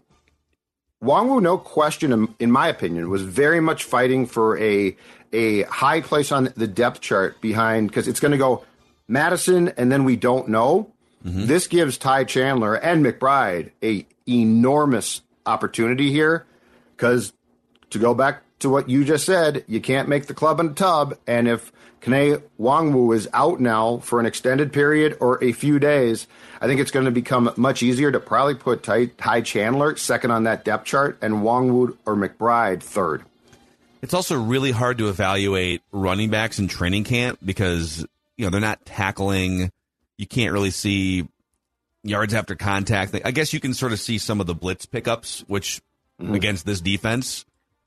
Nwangwu, 1.04 1.42
no 1.42 1.58
question, 1.58 2.14
in, 2.14 2.34
in 2.40 2.52
my 2.52 2.70
opinion, 2.70 3.10
was 3.10 3.24
very 3.24 3.60
much 3.60 3.84
fighting 3.84 4.26
for 4.26 4.58
a 4.58 4.96
a 5.34 5.64
high 5.64 6.00
place 6.00 6.32
on 6.32 6.54
the 6.56 6.68
depth 6.68 7.02
chart 7.02 7.42
behind 7.42 7.90
because 7.90 8.08
it's 8.08 8.20
going 8.20 8.32
to 8.32 8.38
go 8.38 8.64
Mattison, 9.08 9.70
and 9.70 9.92
then 9.92 10.06
we 10.06 10.16
don't 10.16 10.48
know. 10.48 10.94
Mm-hmm. 11.26 11.46
This 11.46 11.68
gives 11.68 11.98
Ty 11.98 12.26
Chandler 12.26 12.76
and 12.76 13.06
McBride 13.06 13.72
a 13.82 14.06
enormous 14.28 15.22
opportunity 15.46 16.12
here 16.12 16.46
because 16.96 17.34
to 17.90 18.00
go 18.00 18.14
back 18.14 18.42
to 18.60 18.70
what 18.70 18.90
you 18.90 19.04
just 19.04 19.26
said, 19.26 19.64
you 19.68 19.82
can't 19.82 20.08
make 20.08 20.28
the 20.28 20.34
club 20.34 20.60
in 20.60 20.68
a 20.68 20.74
tub. 20.74 21.18
And 21.28 21.48
if 21.48 21.72
Kene 22.02 22.42
Nwangwu 22.60 23.16
is 23.16 23.30
out 23.34 23.60
now 23.60 23.98
for 24.00 24.20
an 24.20 24.26
extended 24.26 24.74
period 24.74 25.18
or 25.20 25.42
a 25.44 25.52
few 25.52 25.80
days, 25.80 26.28
I 26.60 26.68
think 26.68 26.80
it's 26.80 26.92
going 26.92 27.06
to 27.06 27.12
become 27.12 27.52
much 27.56 27.84
easier 27.84 28.12
to 28.12 28.20
probably 28.20 28.56
put 28.56 28.84
Ty, 28.84 29.08
Ty 29.18 29.42
Chandler 29.42 29.96
second 29.96 30.32
on 30.32 30.44
that 30.44 30.66
depth 30.66 30.86
chart 30.86 31.18
and 31.22 31.36
Nwangwu 31.36 31.98
or 32.06 32.16
McBride 32.16 32.82
third. 32.82 33.24
It's 34.02 34.14
also 34.14 34.38
really 34.38 34.72
hard 34.72 34.98
to 34.98 35.08
evaluate 35.08 35.82
running 35.94 36.30
backs 36.30 36.60
in 36.60 36.68
training 36.68 37.06
camp 37.06 37.40
because 37.44 38.06
you 38.36 38.46
know 38.46 38.50
they're 38.50 38.60
not 38.60 38.86
tackling. 38.86 39.72
You 40.18 40.28
can't 40.28 40.54
really 40.54 40.72
see 40.72 41.28
yards 42.04 42.34
after 42.34 42.56
contact. 42.56 43.16
I 43.24 43.32
guess 43.32 43.54
you 43.54 43.60
can 43.60 43.74
sort 43.74 43.94
of 43.94 44.00
see 44.00 44.18
some 44.18 44.42
of 44.42 44.48
the 44.48 44.54
blitz 44.54 44.86
pickups, 44.86 45.44
which 45.48 45.82
mm-hmm. 46.22 46.34
against 46.34 46.66
this 46.66 46.82
defense, 46.82 47.46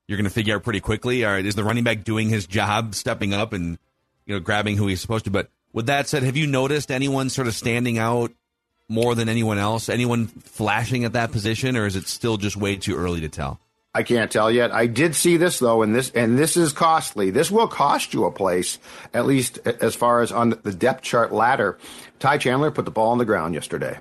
you're 0.08 0.16
going 0.16 0.24
to 0.24 0.30
figure 0.30 0.56
out 0.56 0.64
pretty 0.64 0.80
quickly. 0.80 1.24
All 1.24 1.32
right, 1.32 1.44
is 1.44 1.54
the 1.54 1.64
running 1.64 1.84
back 1.84 2.04
doing 2.04 2.28
his 2.28 2.46
job, 2.46 2.94
stepping 2.94 3.34
up 3.34 3.52
and 3.52 3.78
you 4.24 4.34
know 4.34 4.40
grabbing 4.40 4.76
who 4.76 4.86
he's 4.86 5.00
supposed 5.00 5.24
to? 5.26 5.30
But 5.30 5.50
with 5.72 5.86
that 5.86 6.08
said, 6.08 6.22
have 6.22 6.36
you 6.36 6.46
noticed 6.46 6.90
anyone 6.90 7.28
sort 7.28 7.48
of 7.48 7.54
standing 7.54 7.98
out 7.98 8.32
more 8.88 9.14
than 9.14 9.28
anyone 9.28 9.58
else? 9.58 9.88
Anyone 9.88 10.26
flashing 10.26 11.04
at 11.04 11.12
that 11.12 11.32
position, 11.32 11.76
or 11.76 11.86
is 11.86 11.96
it 11.96 12.08
still 12.08 12.36
just 12.36 12.56
way 12.56 12.76
too 12.76 12.96
early 12.96 13.20
to 13.20 13.28
tell? 13.28 13.60
I 13.96 14.02
can't 14.02 14.30
tell 14.30 14.50
yet. 14.50 14.72
I 14.72 14.86
did 14.88 15.14
see 15.14 15.38
this 15.38 15.58
though, 15.58 15.80
and 15.80 15.94
this 15.94 16.10
and 16.10 16.38
this 16.38 16.58
is 16.58 16.74
costly. 16.74 17.30
This 17.30 17.50
will 17.50 17.66
cost 17.66 18.12
you 18.12 18.26
a 18.26 18.30
place, 18.30 18.78
at 19.14 19.24
least 19.24 19.58
as 19.66 19.94
far 19.94 20.20
as 20.20 20.32
on 20.32 20.50
the 20.50 20.72
depth 20.74 21.02
chart 21.02 21.32
ladder. 21.32 21.78
Ty 22.18 22.36
Chandler 22.36 22.70
put 22.70 22.84
the 22.84 22.90
ball 22.90 23.12
on 23.12 23.16
the 23.18 23.24
ground 23.24 23.54
yesterday 23.54 23.98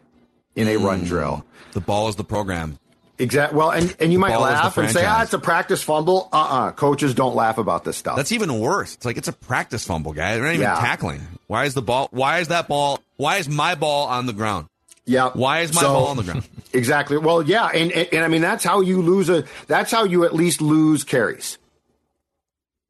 in 0.53 0.67
a 0.67 0.75
run 0.75 1.05
drill. 1.05 1.45
The 1.71 1.79
ball 1.79 2.09
is 2.09 2.17
the 2.17 2.25
program. 2.25 2.77
Exactly. 3.19 3.57
Well, 3.57 3.71
and 3.71 3.95
and 4.01 4.11
you 4.11 4.19
might 4.19 4.33
ball 4.33 4.43
is 4.47 4.49
the 4.49 4.63
laugh 4.63 4.77
and 4.77 4.91
say. 4.91 5.05
"Ah, 5.05 5.23
it's 5.23 5.33
a 5.33 5.39
practice 5.39 5.81
fumble." 5.81 6.27
Uh, 6.33 6.35
uh 6.35 6.71
Coaches 6.73 7.13
don't 7.13 7.33
laugh 7.33 7.57
about 7.57 7.85
this 7.85 7.95
stuff. 7.95 8.17
That's 8.17 8.33
even 8.33 8.59
worse. 8.59 8.95
It's 8.95 9.05
like 9.05 9.15
it's 9.15 9.29
a 9.29 9.33
practice 9.33 9.85
fumble, 9.85 10.11
guy. 10.11 10.33
They're 10.33 10.43
not 10.43 10.49
even 10.55 10.61
Yeah. 10.63 10.75
tackling. 10.75 11.25
Why 11.47 11.63
is 11.63 11.73
the 11.73 11.81
ball? 11.81 12.09
Why 12.11 12.39
is 12.39 12.49
that 12.49 12.67
ball? 12.67 12.99
Why 13.15 13.37
is 13.37 13.47
my 13.47 13.75
ball 13.75 14.07
on 14.07 14.25
the 14.25 14.33
ground? 14.33 14.67
Yeah. 15.05 15.29
Why 15.33 15.61
is 15.61 15.73
my 15.73 15.81
So- 15.81 15.93
ball 15.93 16.07
on 16.07 16.17
the 16.17 16.23
ground? 16.23 16.47
Exactly. 16.73 17.17
Well, 17.17 17.41
yeah, 17.41 17.67
and, 17.67 17.89
and 17.93 18.09
and 18.11 18.25
I 18.25 18.27
mean 18.27 18.41
that's 18.41 18.61
how 18.61 18.81
you 18.81 19.01
lose 19.01 19.29
a. 19.29 19.45
That's 19.67 19.91
how 19.91 20.03
you 20.03 20.25
at 20.25 20.35
least 20.35 20.61
lose 20.61 21.05
carries. 21.05 21.57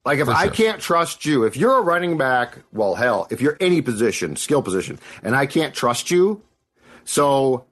Like 0.04 0.18
if 0.18 0.28
I 0.28 0.48
can't 0.48 0.82
trust 0.82 1.24
you, 1.24 1.44
if 1.44 1.56
you're 1.56 1.78
a 1.78 1.82
running 1.82 2.18
back, 2.18 2.58
well, 2.72 2.96
hell, 2.96 3.28
if 3.30 3.42
you're 3.42 3.58
any 3.60 3.84
position, 3.84 4.38
skill 4.38 4.64
position, 4.64 4.98
and 5.22 5.36
I 5.36 5.46
can't 5.46 5.76
trust 5.76 6.10
you, 6.10 6.42
so 7.04 7.66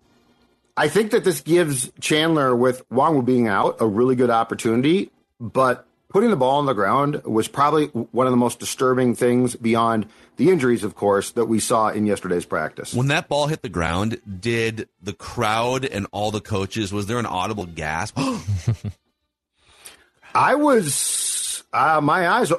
I 0.78 0.88
think 0.88 1.12
that 1.12 1.24
this 1.24 1.42
gives 1.42 1.92
Chandler 2.00 2.56
with 2.56 2.88
Nwangwu 2.90 3.26
being 3.26 3.48
out 3.48 3.78
a 3.80 3.88
really 3.88 4.16
good 4.16 4.30
opportunity. 4.30 5.10
But 5.40 5.88
putting 6.14 6.30
the 6.30 6.38
ball 6.38 6.60
on 6.60 6.66
the 6.66 6.74
ground 6.74 7.22
was 7.26 7.50
probably 7.50 7.88
one 7.88 8.28
of 8.28 8.32
the 8.32 8.38
most 8.38 8.60
disturbing 8.60 9.16
things 9.16 9.56
beyond 9.56 10.08
the 10.38 10.52
injuries, 10.52 10.84
of 10.84 10.96
course, 10.96 11.32
that 11.32 11.46
we 11.46 11.60
saw 11.60 11.90
in 11.90 12.06
yesterday's 12.06 12.46
practice. 12.46 12.94
When 12.94 13.08
that 13.08 13.28
ball 13.28 13.48
hit 13.48 13.64
the 13.64 13.70
ground, 13.70 14.22
did 14.40 14.88
the 15.02 15.14
crowd 15.14 15.86
and 15.86 16.08
all 16.12 16.32
the 16.32 16.40
coaches 16.40 16.94
was 16.94 17.08
there 17.08 17.18
an 17.18 17.26
audible 17.26 17.66
gasp? 17.66 18.18
I 20.36 20.56
was 20.56 21.64
uh, 21.74 22.00
my 22.02 22.30
eyes 22.30 22.54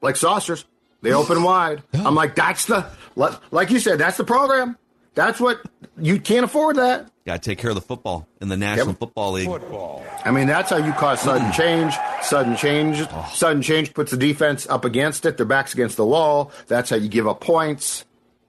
like 0.00 0.16
saucers. 0.16 0.64
They 1.02 1.12
open 1.12 1.42
wide. 1.42 1.82
I'm 1.92 2.14
like, 2.14 2.34
that's 2.34 2.64
the 2.66 2.86
like 3.14 3.70
you 3.70 3.78
said, 3.78 3.98
that's 3.98 4.16
the 4.16 4.24
program. 4.24 4.78
That's 5.14 5.40
what 5.40 5.60
you 5.96 6.20
can't 6.20 6.44
afford 6.44 6.76
that. 6.76 7.10
Got 7.24 7.42
to 7.42 7.50
take 7.50 7.58
care 7.58 7.70
of 7.70 7.76
the 7.76 7.80
football 7.80 8.28
in 8.40 8.48
the 8.48 8.56
National 8.56 8.88
Yep. 8.88 8.98
Football 8.98 9.32
League. 9.32 9.46
Football. 9.46 10.04
I 10.24 10.30
mean, 10.30 10.46
that's 10.46 10.70
how 10.70 10.76
you 10.76 10.92
cause 10.92 11.20
sudden 11.20 11.48
mm. 11.48 11.54
change. 11.54 11.94
Sudden 12.22 12.56
change. 12.56 13.00
Oh. 13.00 13.30
Sudden 13.32 13.62
change 13.62 13.94
puts 13.94 14.10
the 14.10 14.16
defense 14.16 14.66
up 14.68 14.84
against 14.84 15.24
it. 15.24 15.36
Their 15.36 15.46
backs 15.46 15.72
against 15.72 15.96
the 15.96 16.04
wall. 16.04 16.52
That's 16.66 16.90
how 16.90 16.96
you 16.96 17.08
give 17.08 17.26
up 17.26 17.40
points. 17.40 18.04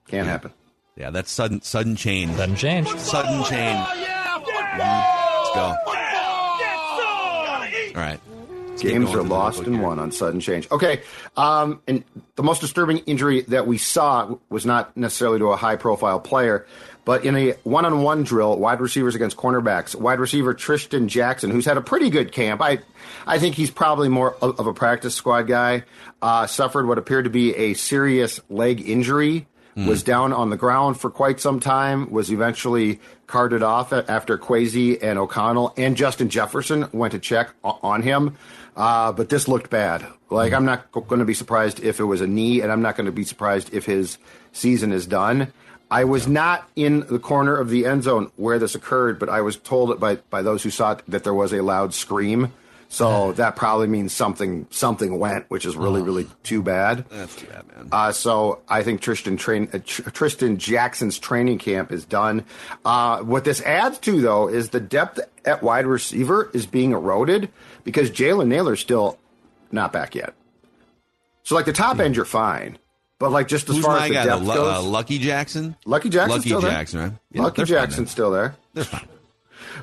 Can't 0.07 0.27
happen. 0.27 0.51
Yeah, 0.97 1.09
that's 1.09 1.31
sudden 1.31 1.61
sudden 1.61 1.95
change. 1.95 2.35
Sudden 2.35 2.55
change. 2.55 2.87
Sudden 2.97 3.43
change. 3.43 3.79
Mm-hmm. 3.79 4.79
Let's 4.79 5.55
go. 5.55 5.75
All 7.95 8.01
right. 8.01 8.19
Games 8.79 9.13
are 9.13 9.23
lost 9.23 9.61
and 9.61 9.81
won 9.81 9.99
on 9.99 10.11
sudden 10.11 10.39
change. 10.39 10.69
Okay, 10.71 11.01
um, 11.37 11.81
and 11.87 12.03
the 12.35 12.43
most 12.43 12.61
disturbing 12.61 12.99
injury 12.99 13.41
that 13.41 13.65
we 13.65 13.77
saw 13.77 14.35
was 14.49 14.65
not 14.65 14.95
necessarily 14.97 15.39
to 15.39 15.47
a 15.47 15.55
high-profile 15.55 16.19
player, 16.19 16.67
but 17.05 17.25
in 17.25 17.35
a 17.35 17.51
one-on-one 17.63 18.23
drill, 18.23 18.57
wide 18.57 18.81
receivers 18.81 19.15
against 19.15 19.37
cornerbacks. 19.37 19.95
Wide 19.95 20.19
receiver 20.19 20.53
Trishton 20.53 21.07
Jackson, 21.07 21.51
who's 21.51 21.65
had 21.65 21.77
a 21.77 21.81
pretty 21.81 22.09
good 22.09 22.31
camp, 22.31 22.61
I, 22.61 22.79
I 23.25 23.39
think 23.39 23.55
he's 23.55 23.71
probably 23.71 24.09
more 24.09 24.35
of, 24.41 24.65
a 24.65 24.73
practice 24.73 25.15
squad 25.15 25.43
guy. 25.43 25.83
Uh, 26.21 26.45
suffered 26.47 26.87
what 26.87 26.97
appeared 26.97 27.25
to 27.25 27.31
be 27.31 27.55
a 27.55 27.73
serious 27.75 28.39
leg 28.49 28.87
injury. 28.87 29.47
Was 29.77 30.03
down 30.03 30.31
on 30.31 30.51
the 30.51 30.55
ground 30.55 31.01
for 31.01 31.09
quite 31.09 31.41
some 31.41 31.59
time. 31.59 32.09
Was 32.09 32.31
eventually 32.31 33.01
carted 33.27 33.61
off 33.61 33.91
after 33.91 34.37
Kwesi 34.37 34.97
and 35.03 35.19
O'Connell 35.19 35.73
and 35.75 35.97
Justin 35.97 36.29
Jefferson 36.29 36.87
went 36.93 37.11
to 37.11 37.19
check 37.19 37.49
on 37.61 38.01
him. 38.01 38.37
Uh, 38.75 39.11
but 39.11 39.29
this 39.29 39.47
looked 39.47 39.69
bad. 39.69 40.05
Like 40.29 40.53
I'm 40.53 40.65
not 40.65 40.91
going 40.91 41.19
to 41.19 41.25
be 41.25 41.33
surprised 41.33 41.79
if 41.81 41.99
it 41.99 42.03
was 42.03 42.21
a 42.21 42.27
knee, 42.27 42.61
and 42.61 42.71
I'm 42.71 42.81
not 42.81 42.97
going 42.97 43.05
to 43.05 43.11
be 43.11 43.23
surprised 43.23 43.73
if 43.73 43.85
his 43.85 44.17
season 44.51 44.91
is 44.91 45.05
done. 45.05 45.53
I 45.89 46.03
was 46.03 46.27
not 46.27 46.67
in 46.75 47.01
the 47.01 47.19
corner 47.19 47.55
of 47.55 47.69
the 47.69 47.85
end 47.85 48.03
zone 48.03 48.31
where 48.35 48.59
this 48.59 48.75
occurred, 48.75 49.19
but 49.19 49.29
I 49.29 49.41
was 49.41 49.55
told 49.55 49.99
by 49.99 50.15
by 50.29 50.41
those 50.41 50.63
who 50.63 50.71
saw 50.71 50.93
it 50.93 51.03
that 51.07 51.23
there 51.23 51.33
was 51.33 51.53
a 51.53 51.61
loud 51.61 51.93
scream. 51.93 52.51
So 52.95 53.33
that 53.33 53.57
probably 53.57 53.87
means 53.87 54.13
something 54.13 54.67
something 54.69 55.19
went, 55.19 55.49
which 55.49 55.65
is 55.65 55.75
really 55.75 56.01
really 56.01 56.27
too 56.43 56.61
bad. 56.61 57.03
That's 57.09 57.35
too 57.35 57.45
bad, 57.47 57.67
man. 57.67 57.89
Uh, 57.91 58.13
so 58.13 58.61
I 58.69 58.83
think 58.83 59.01
Trishton 59.01 59.37
train 59.37 59.67
uh, 59.73 59.79
Tr- 59.83 60.03
Trishton 60.03 60.55
Jackson's 60.55 61.19
training 61.19 61.57
camp 61.57 61.91
is 61.91 62.05
done. 62.05 62.45
Uh, 62.85 63.19
what 63.19 63.43
this 63.43 63.59
adds 63.63 63.97
to 63.99 64.21
though 64.21 64.47
is 64.47 64.69
the 64.69 64.79
depth 64.79 65.19
at 65.43 65.61
wide 65.61 65.85
receiver 65.85 66.49
is 66.53 66.65
being 66.65 66.93
eroded 66.93 67.49
because 67.83 68.09
Jalen 68.09 68.47
Nailor's 68.47 68.79
still 68.79 69.19
not 69.73 69.91
back 69.91 70.15
yet. 70.15 70.33
So 71.43 71.55
like 71.55 71.65
the 71.65 71.73
top 71.73 71.99
end, 71.99 72.15
you're 72.15 72.23
fine, 72.23 72.77
but 73.19 73.29
like 73.29 73.49
just 73.49 73.67
as 73.67 73.75
Who's 73.75 73.83
far 73.83 73.97
as 73.97 74.07
the 74.07 74.13
guy? 74.13 74.23
depth 74.25 74.45
The, 74.45 74.53
goes, 74.53 74.73
uh, 74.73 74.81
Lucky 74.81 75.19
Jackson. 75.19 75.75
Lucky 75.85 76.07
Jackson, 76.07 76.37
Lucky 76.37 76.47
still 76.49 76.61
there. 76.61 76.71
Jackson, 76.71 76.99
right? 77.01 77.11
Yeah, 77.33 77.41
Lucky 77.41 77.65
Jackson's 77.65 78.09
still 78.09 78.31
there. 78.31 78.55
They're 78.73 78.85
fine. 78.85 79.05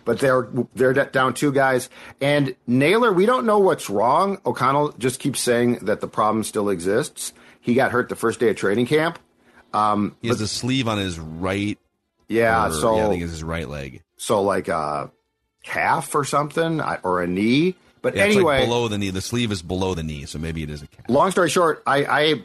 But 0.05 0.19
they're 0.21 0.49
they're 0.75 0.93
down 0.93 1.35
two 1.35 1.53
guys. 1.53 1.89
And 2.21 2.55
Nailor, 2.67 3.13
we 3.13 3.27
don't 3.27 3.47
know 3.47 3.59
what's 3.59 3.89
wrong. 3.91 4.39
O'Connell 4.47 4.93
just 4.99 5.21
keeps 5.21 5.41
saying 5.41 5.81
that 5.83 6.01
the 6.01 6.09
problem 6.09 6.45
still 6.45 6.69
exists. 6.69 7.33
He 7.61 7.75
got 7.75 7.93
hurt 7.93 8.09
the 8.09 8.17
first 8.17 8.41
day 8.41 8.49
of 8.51 8.57
training 8.57 8.87
camp. 8.87 9.19
Um, 9.73 10.17
He 10.21 10.29
has 10.29 10.41
a 10.41 10.49
sleeve 10.49 10.89
on 10.89 10.99
his 10.99 11.19
right. 11.19 11.79
yeah, 12.29 12.69
or- 12.69 12.73
so 12.73 12.97
yeah, 12.97 13.07
I 13.07 13.09
think 13.11 13.23
it's 13.23 13.33
his 13.33 13.45
right 13.45 13.69
leg. 13.69 14.03
so 14.17 14.43
like 14.43 14.69
a 14.69 15.11
calf 15.65 16.15
or 16.15 16.25
something 16.25 16.81
or 17.03 17.23
a 17.23 17.27
knee. 17.27 17.77
But 18.03 18.17
Yeah, 18.17 18.25
it's 18.25 18.35
anyway, 18.37 18.59
like 18.59 18.67
below 18.69 18.89
the 18.89 18.99
knee. 18.99 19.11
The 19.11 19.21
sleeve 19.21 19.53
is 19.53 19.63
below 19.63 19.95
the 19.95 20.03
knee, 20.03 20.27
so 20.27 20.39
maybe 20.39 20.63
it 20.65 20.71
is 20.71 20.83
a 20.83 20.89
calf. 20.89 21.09
long 21.09 21.31
story 21.31 21.49
short, 21.49 21.83
I, 21.87 22.05
I, 22.05 22.43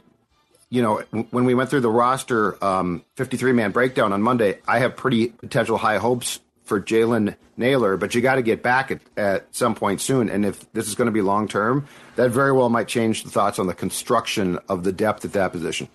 you 0.69 0.83
know, 0.83 1.01
when 1.31 1.45
we 1.45 1.55
went 1.55 1.69
through 1.71 1.79
the 1.81 1.89
roster 1.89 2.63
um, 2.63 3.03
53 3.15 3.53
man 3.53 3.71
breakdown 3.71 4.13
on 4.13 4.21
Monday, 4.21 4.59
I 4.67 4.77
have 4.79 4.95
pretty 4.95 5.29
potential 5.29 5.77
high 5.79 5.97
hopes 5.97 6.39
for 6.67 6.81
Jalen 6.81 7.35
Nailor, 7.55 7.97
but 7.97 8.13
you 8.13 8.21
got 8.21 8.35
to 8.35 8.41
get 8.41 8.61
back 8.61 8.91
at, 8.91 8.99
at 9.15 9.55
some 9.55 9.73
point 9.73 10.01
soon. 10.01 10.29
And 10.29 10.45
if 10.45 10.71
this 10.73 10.87
is 10.87 10.95
going 10.95 11.05
to 11.07 11.11
be 11.11 11.21
long 11.21 11.47
term, 11.47 11.87
that 12.17 12.29
very 12.31 12.51
well 12.51 12.69
might 12.69 12.87
change 12.87 13.23
the 13.23 13.29
thoughts 13.29 13.57
on 13.57 13.67
the 13.67 13.73
construction 13.73 14.59
of 14.69 14.83
the 14.83 14.91
depth 14.91 15.25
at 15.25 15.33
that 15.33 15.51
position. 15.51 15.87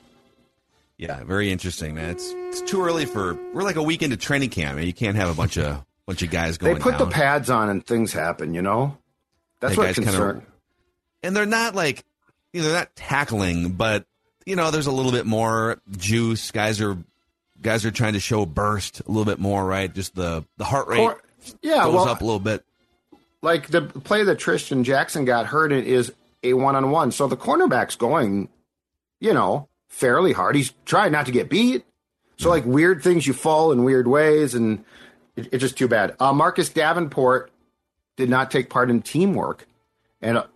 Yeah, 0.99 1.23
very 1.25 1.51
interesting, 1.51 1.95
man. 1.95 2.11
It's 2.11 2.31
it's 2.35 2.63
too 2.63 2.83
early 2.83 3.05
for. 3.07 3.35
We're 3.53 3.63
like 3.65 3.77
a 3.77 3.83
week 3.83 4.03
into 4.03 4.17
training 4.17 4.51
camp, 4.51 4.79
and 4.79 4.87
You 4.87 4.93
can't 4.93 5.17
have 5.17 5.29
a 5.31 5.35
bunch 5.35 5.57
of 5.59 5.85
bunch 6.07 6.23
of 6.23 6.31
guys 6.31 6.59
going. 6.59 6.75
They 6.75 6.81
put 6.81 6.99
the 6.99 7.07
pads 7.07 7.51
on 7.51 7.69
and 7.69 7.85
things 7.85 8.13
happen, 8.13 8.55
you 8.55 8.63
know? 8.63 8.97
That's 9.61 9.75
That 9.77 9.81
what 9.81 9.95
kinda- 9.95 10.11
concern. 10.11 10.47
and 11.23 11.35
they're 11.37 11.47
not 11.47 11.75
like 11.75 12.05
you 12.53 12.61
know 12.63 12.69
they're 12.69 12.79
not 12.79 12.95
tackling, 12.97 13.73
but 13.73 14.07
you 14.47 14.55
know 14.57 14.71
there's 14.71 14.87
a 14.87 14.93
little 14.93 15.13
bit 15.13 15.27
more 15.27 15.81
juice. 15.97 16.51
Guys 16.51 16.81
are 16.81 16.97
guys 17.63 17.85
are 17.87 17.91
trying 17.91 18.13
to 18.15 18.21
show 18.21 18.45
burst 18.45 19.01
a 19.01 19.09
little 19.09 19.25
bit 19.25 19.39
more, 19.39 19.65
right? 19.65 19.93
Just 19.93 20.15
the 20.15 20.45
the 20.57 20.65
heart 20.65 20.89
rate 20.89 20.99
Cor- 20.99 21.23
yeah, 21.63 21.85
goes 21.85 21.95
well, 21.95 22.09
up 22.09 22.21
a 22.21 22.25
little 22.25 22.41
bit. 22.41 22.65
like 23.43 23.69
the 23.69 23.83
play 23.83 24.25
that 24.25 24.39
Trishton 24.39 24.85
Jackson 24.85 25.25
got 25.25 25.47
hurt 25.47 25.73
in 25.73 25.85
is 25.85 26.13
a 26.43 26.55
one 26.55 26.77
on 26.77 26.91
one. 26.91 27.13
So 27.13 27.27
the 27.27 27.37
cornerback's 27.37 27.97
going, 27.97 28.49
you 29.21 29.33
know, 29.33 29.69
fairly 29.89 30.33
hard. 30.33 30.57
He's 30.57 30.73
trying 30.85 31.13
not 31.13 31.27
to 31.27 31.33
get 31.33 31.49
beat. 31.49 31.85
So 32.39 32.51
like 32.51 32.65
weird 32.65 33.03
things, 33.03 33.27
you 33.27 33.33
fall 33.33 33.71
in 33.73 33.85
weird 33.85 34.09
ways, 34.09 34.55
and 34.55 34.85
it, 35.37 35.49
it's 35.53 35.61
just 35.63 35.79
too 35.79 35.87
bad. 35.89 36.17
Uh, 36.19 36.33
Marcus 36.33 36.69
Davenport 36.69 37.51
did 38.17 38.29
not 38.29 38.51
take 38.51 38.69
part 38.69 38.91
in 38.91 39.01
teamwork, 39.03 39.67
and 40.21 40.39
uh, 40.39 40.47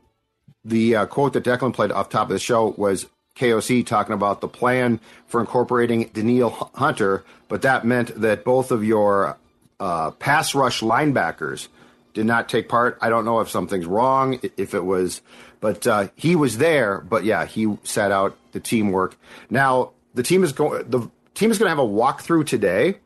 the 0.65 0.97
uh, 0.97 1.07
quote 1.07 1.33
that 1.35 1.45
Declan 1.45 1.73
played 1.73 1.93
off 1.93 2.09
top 2.09 2.29
of 2.29 2.33
the 2.33 2.39
show 2.41 2.75
was 2.77 3.07
KOC 3.37 3.87
talking 3.87 4.15
about 4.15 4.41
the 4.41 4.49
plan 4.49 5.01
for 5.27 5.41
incorporating 5.41 6.11
Danielle 6.13 6.71
Hunter, 6.75 7.25
but 7.49 7.63
that 7.63 7.85
meant 7.85 8.21
that 8.21 8.45
both 8.45 8.71
of 8.71 8.83
your 8.83 9.37
uh, 9.79 10.11
pass 10.13 10.55
rush 10.55 10.81
linebackers 10.81 11.69
did 12.15 12.27
not 12.27 12.49
take 12.49 12.69
part. 12.69 12.97
I 13.03 13.11
don't 13.11 13.27
know 13.27 13.41
if 13.41 13.51
something's 13.51 13.85
wrong, 13.85 14.41
if 14.57 14.75
it 14.75 14.85
was, 14.85 15.21
but 15.61 15.87
uh, 15.87 16.09
he 16.17 16.35
was 16.35 16.59
there. 16.59 17.01
But 17.01 17.25
yeah, 17.25 17.45
he 17.45 17.77
sat 17.85 18.11
out 18.11 18.37
the 18.53 18.61
teamwork. 18.61 19.17
Now 19.51 19.91
the 20.15 20.23
team 20.23 20.43
is 20.43 20.53
going. 20.53 20.89
The 20.89 21.11
team 21.35 21.51
is 21.51 21.59
going 21.59 21.67
to 21.67 21.77
have 21.77 21.79
a 21.79 21.83
walkthrough 21.83 22.47
today 22.47 22.97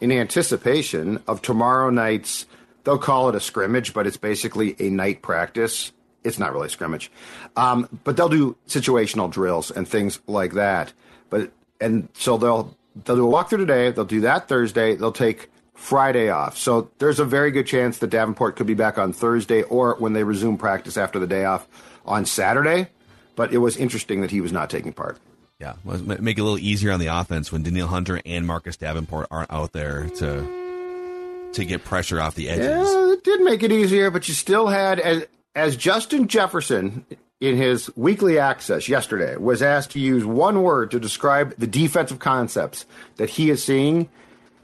in 0.00 0.12
anticipation 0.12 1.22
of 1.26 1.40
tomorrow 1.40 1.88
night's. 1.88 2.46
They'll 2.84 2.98
call 2.98 3.30
it 3.30 3.34
a 3.34 3.40
scrimmage, 3.40 3.94
but 3.94 4.06
it's 4.06 4.16
basically 4.18 4.76
a 4.78 4.90
night 4.90 5.22
practice. 5.22 5.92
It's 6.22 6.38
not 6.38 6.52
really 6.52 6.66
a 6.66 6.70
scrimmage, 6.70 7.10
um, 7.56 7.88
but 8.04 8.16
they'll 8.16 8.28
do 8.28 8.56
situational 8.68 9.30
drills 9.30 9.70
and 9.70 9.88
things 9.88 10.20
like 10.26 10.52
that. 10.52 10.92
But 11.30 11.50
and 11.80 12.08
so 12.14 12.36
they'll 12.36 12.76
they'll 13.04 13.16
do 13.16 13.28
a 13.28 13.32
walkthrough 13.32 13.58
today. 13.58 13.90
They'll 13.90 14.04
do 14.04 14.20
that 14.22 14.48
Thursday. 14.48 14.96
They'll 14.96 15.12
take 15.12 15.50
Friday 15.74 16.28
off. 16.28 16.58
So 16.58 16.90
there's 16.98 17.20
a 17.20 17.24
very 17.24 17.50
good 17.50 17.66
chance 17.66 17.98
that 17.98 18.10
Davenport 18.10 18.56
could 18.56 18.66
be 18.66 18.74
back 18.74 18.98
on 18.98 19.14
Thursday 19.14 19.62
or 19.62 19.96
when 19.98 20.12
they 20.12 20.24
resume 20.24 20.58
practice 20.58 20.98
after 20.98 21.18
the 21.18 21.26
day 21.26 21.46
off 21.46 21.66
on 22.04 22.26
Saturday. 22.26 22.88
But 23.34 23.54
it 23.54 23.58
was 23.58 23.78
interesting 23.78 24.20
that 24.20 24.30
he 24.30 24.42
was 24.42 24.52
not 24.52 24.68
taking 24.68 24.92
part. 24.92 25.18
Yeah, 25.58 25.74
well, 25.84 25.98
ma- 25.98 26.16
make 26.20 26.38
it 26.38 26.40
a 26.40 26.44
little 26.44 26.58
easier 26.58 26.92
on 26.92 27.00
the 27.00 27.06
offense 27.06 27.50
when 27.50 27.62
Danielle 27.62 27.86
Hunter 27.86 28.20
and 28.26 28.46
Marcus 28.46 28.76
Davenport 28.76 29.28
aren't 29.30 29.50
out 29.50 29.72
there 29.72 30.08
to 30.16 31.50
to 31.52 31.64
get 31.64 31.84
pressure 31.84 32.20
off 32.20 32.34
the 32.34 32.48
edges. 32.48 32.66
Yeah, 32.66 33.12
it 33.12 33.24
did 33.24 33.40
make 33.40 33.62
it 33.62 33.72
easier, 33.72 34.10
but 34.10 34.28
you 34.28 34.34
still 34.34 34.68
had 34.68 35.00
as 35.00 35.26
as 35.54 35.76
Justin 35.76 36.28
Jefferson 36.28 37.04
in 37.40 37.56
his 37.56 37.90
weekly 37.96 38.38
access 38.38 38.88
yesterday 38.88 39.36
was 39.36 39.62
asked 39.62 39.92
to 39.92 40.00
use 40.00 40.24
one 40.24 40.62
word 40.62 40.90
to 40.90 41.00
describe 41.00 41.54
the 41.56 41.66
defensive 41.66 42.18
concepts 42.18 42.84
that 43.16 43.30
he 43.30 43.50
is 43.50 43.64
seeing. 43.64 44.08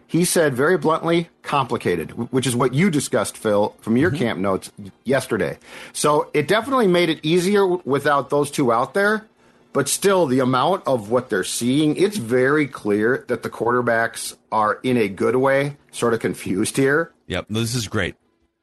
He 0.06 0.24
said 0.24 0.54
very 0.54 0.78
bluntly, 0.78 1.28
complicated, 1.42 2.10
which 2.32 2.46
is 2.46 2.54
what 2.54 2.74
you 2.74 2.90
discussed, 2.90 3.36
Phil, 3.36 3.74
from 3.80 3.96
your 3.96 4.10
mm-hmm. 4.10 4.18
camp 4.18 4.40
notes 4.40 4.70
yesterday. 5.04 5.58
So 5.92 6.30
it 6.32 6.46
definitely 6.46 6.86
made 6.86 7.08
it 7.08 7.18
easier 7.24 7.66
without 7.66 8.30
those 8.30 8.50
two 8.50 8.72
out 8.72 8.94
there. 8.94 9.26
But 9.72 9.88
still, 9.90 10.24
the 10.24 10.38
amount 10.40 10.84
of 10.86 11.10
what 11.10 11.28
they're 11.28 11.44
seeing, 11.44 11.96
it's 11.96 12.16
very 12.16 12.66
clear 12.66 13.26
that 13.28 13.42
the 13.42 13.50
quarterbacks 13.50 14.34
are, 14.50 14.78
in 14.82 14.96
a 14.96 15.06
good 15.06 15.36
way, 15.36 15.76
sort 15.90 16.14
of 16.14 16.20
confused 16.20 16.78
here. 16.78 17.12
Yep, 17.26 17.46
this 17.50 17.74
is 17.74 17.86
great. 17.86 18.14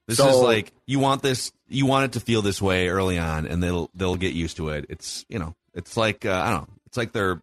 This 0.08 0.18
So- 0.18 0.30
is 0.30 0.38
like 0.38 0.72
you 0.88 1.00
want 1.00 1.22
this, 1.22 1.52
you 1.74 1.86
want 1.86 2.06
it 2.06 2.12
to 2.14 2.20
feel 2.20 2.42
this 2.42 2.62
way 2.62 2.88
early 2.88 3.18
on, 3.18 3.46
and 3.46 3.62
they'll 3.62 3.90
they'll 3.96 4.16
get 4.16 4.34
used 4.34 4.58
to 4.58 4.70
it. 4.70 4.86
It's 4.90 5.26
you 5.30 5.40
know, 5.40 5.56
it's 5.74 5.98
like 5.98 6.26
uh, 6.26 6.32
I 6.32 6.52
don't 6.52 6.62
know, 6.62 6.76
it's 6.86 6.98
like 6.98 7.12
they're 7.12 7.42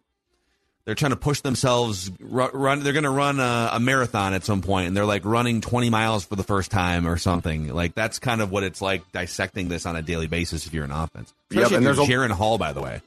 they're 0.85 0.95
trying 0.95 1.11
to 1.11 1.17
push 1.17 1.41
themselves 1.41 2.11
run, 2.19 2.83
they're 2.83 2.93
going 2.93 3.03
to 3.03 3.09
run 3.09 3.39
a, 3.39 3.69
a, 3.73 3.79
marathon 3.79 4.33
at 4.33 4.43
some 4.43 4.61
point 4.61 4.87
and 4.87 4.97
they're 4.97 5.05
like 5.05 5.23
running 5.25 5.61
20 5.61 5.89
miles 5.89 6.25
for 6.25 6.35
the 6.35 6.43
first 6.43 6.71
time 6.71 7.07
or 7.07 7.17
something. 7.17 7.71
Like 7.73 7.93
that's 7.93 8.19
kind 8.19 8.41
of 8.41 8.51
what 8.51 8.63
it's 8.63 8.81
like 8.81 9.09
dissecting 9.11 9.67
this 9.67 9.85
on 9.85 9.95
a 9.95 10.01
daily 10.01 10.27
basis 10.27 10.65
if 10.65 10.73
you're 10.73 10.85
an 10.85 10.91
offense. 10.91 11.33
Especially 11.51 11.71
yep, 11.71 11.77
and 11.77 11.85
there's 11.85 12.09
Jaren 12.09 12.31
Hall 12.31 12.57
by 12.57 12.73
the 12.73 12.81
way. 12.81 13.01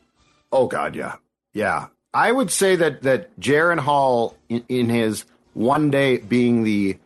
Oh 0.53 0.67
god 0.67 0.95
yeah. 0.95 1.17
Yeah. 1.53 1.89
I 2.13 2.31
would 2.31 2.51
say 2.51 2.77
that 2.77 3.03
that 3.03 3.39
Jaren 3.41 3.81
Hall 3.81 4.37
in, 4.49 4.65
in 4.69 4.89
his 4.89 5.25
one 5.55 5.91
day 5.91 6.19
being 6.19 6.63
the 6.63 6.99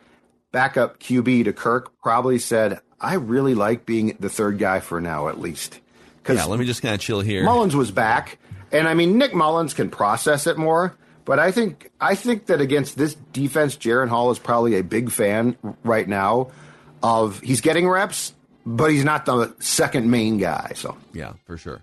backup 0.52 0.98
QB 0.98 1.44
to 1.44 1.52
Kirk 1.52 1.92
probably 2.02 2.38
said 2.38 2.80
I 3.00 3.14
really 3.14 3.54
like 3.54 3.86
being 3.86 4.16
the 4.20 4.28
third 4.28 4.58
guy 4.58 4.80
for 4.80 5.00
now 5.00 5.28
at 5.28 5.40
least 5.40 5.80
yeah 6.28 6.44
let 6.44 6.58
me 6.58 6.66
just 6.66 6.82
kind 6.82 6.94
of 6.94 7.00
chill 7.00 7.20
here 7.20 7.44
Mullens 7.44 7.74
was 7.74 7.90
back 7.90 8.38
and 8.70 8.86
I 8.86 8.94
mean, 8.94 9.18
Nick 9.18 9.32
Mullens 9.32 9.74
can 9.74 9.90
process 9.90 10.46
it 10.46 10.58
more, 10.58 10.94
but 11.24 11.38
I 11.38 11.52
think 11.52 11.90
I 12.00 12.14
think 12.14 12.46
that 12.46 12.60
against 12.60 12.96
this 12.96 13.14
defense, 13.32 13.76
Jaren 13.76 14.08
Hall 14.08 14.30
is 14.30 14.38
probably 14.38 14.76
a 14.76 14.82
big 14.82 15.10
fan 15.10 15.56
right 15.84 16.06
now 16.06 16.50
of 17.02 17.40
he's 17.40 17.60
getting 17.60 17.88
reps, 17.88 18.34
but 18.66 18.90
he's 18.90 19.04
not 19.04 19.26
the 19.26 19.54
second 19.58 20.10
main 20.10 20.38
guy. 20.38 20.72
So 20.74 20.96
yeah, 21.12 21.34
for 21.46 21.56
sure. 21.56 21.82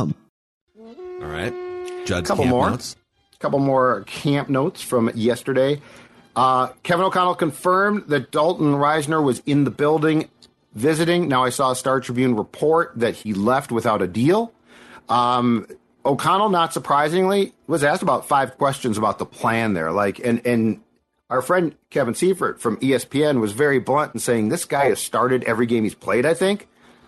All 1.21 1.27
right. 1.27 1.53
Judd's 2.05 2.27
couple 2.27 2.45
more. 2.45 2.71
Notes. 2.71 2.95
Couple 3.39 3.59
more 3.59 4.03
camp 4.05 4.49
notes 4.49 4.81
from 4.81 5.09
yesterday. 5.15 5.81
Uh, 6.35 6.67
Kevin 6.83 7.05
O'Connell 7.05 7.35
confirmed 7.35 8.03
that 8.07 8.31
Dalton 8.31 8.73
Risner 8.73 9.23
was 9.23 9.41
in 9.45 9.63
the 9.63 9.71
building 9.71 10.29
visiting. 10.73 11.27
Now 11.27 11.43
I 11.43 11.49
saw 11.49 11.71
a 11.71 11.75
Star 11.75 11.99
Tribune 11.99 12.35
report 12.35 12.93
that 12.95 13.15
he 13.15 13.33
left 13.33 13.71
without 13.71 14.01
a 14.01 14.07
deal. 14.07 14.53
Um, 15.09 15.67
O'Connell, 16.05 16.49
not 16.49 16.73
surprisingly, 16.73 17.53
was 17.67 17.83
asked 17.83 18.01
about 18.01 18.27
five 18.27 18.57
questions 18.57 18.97
about 18.97 19.19
the 19.19 19.25
plan 19.25 19.73
there. 19.73 19.91
Like, 19.91 20.19
and 20.19 20.45
and 20.45 20.81
our 21.29 21.41
friend 21.41 21.75
Kevin 21.89 22.13
Seifert 22.13 22.61
from 22.61 22.77
ESPN 22.77 23.39
was 23.39 23.51
very 23.51 23.79
blunt 23.79 24.13
in 24.13 24.19
saying 24.19 24.49
this 24.49 24.65
guy 24.65 24.85
has 24.85 24.99
started 24.99 25.43
every 25.43 25.65
game 25.65 25.83
he's 25.83 25.95
played. 25.95 26.25
I 26.25 26.33
think, 26.33 26.67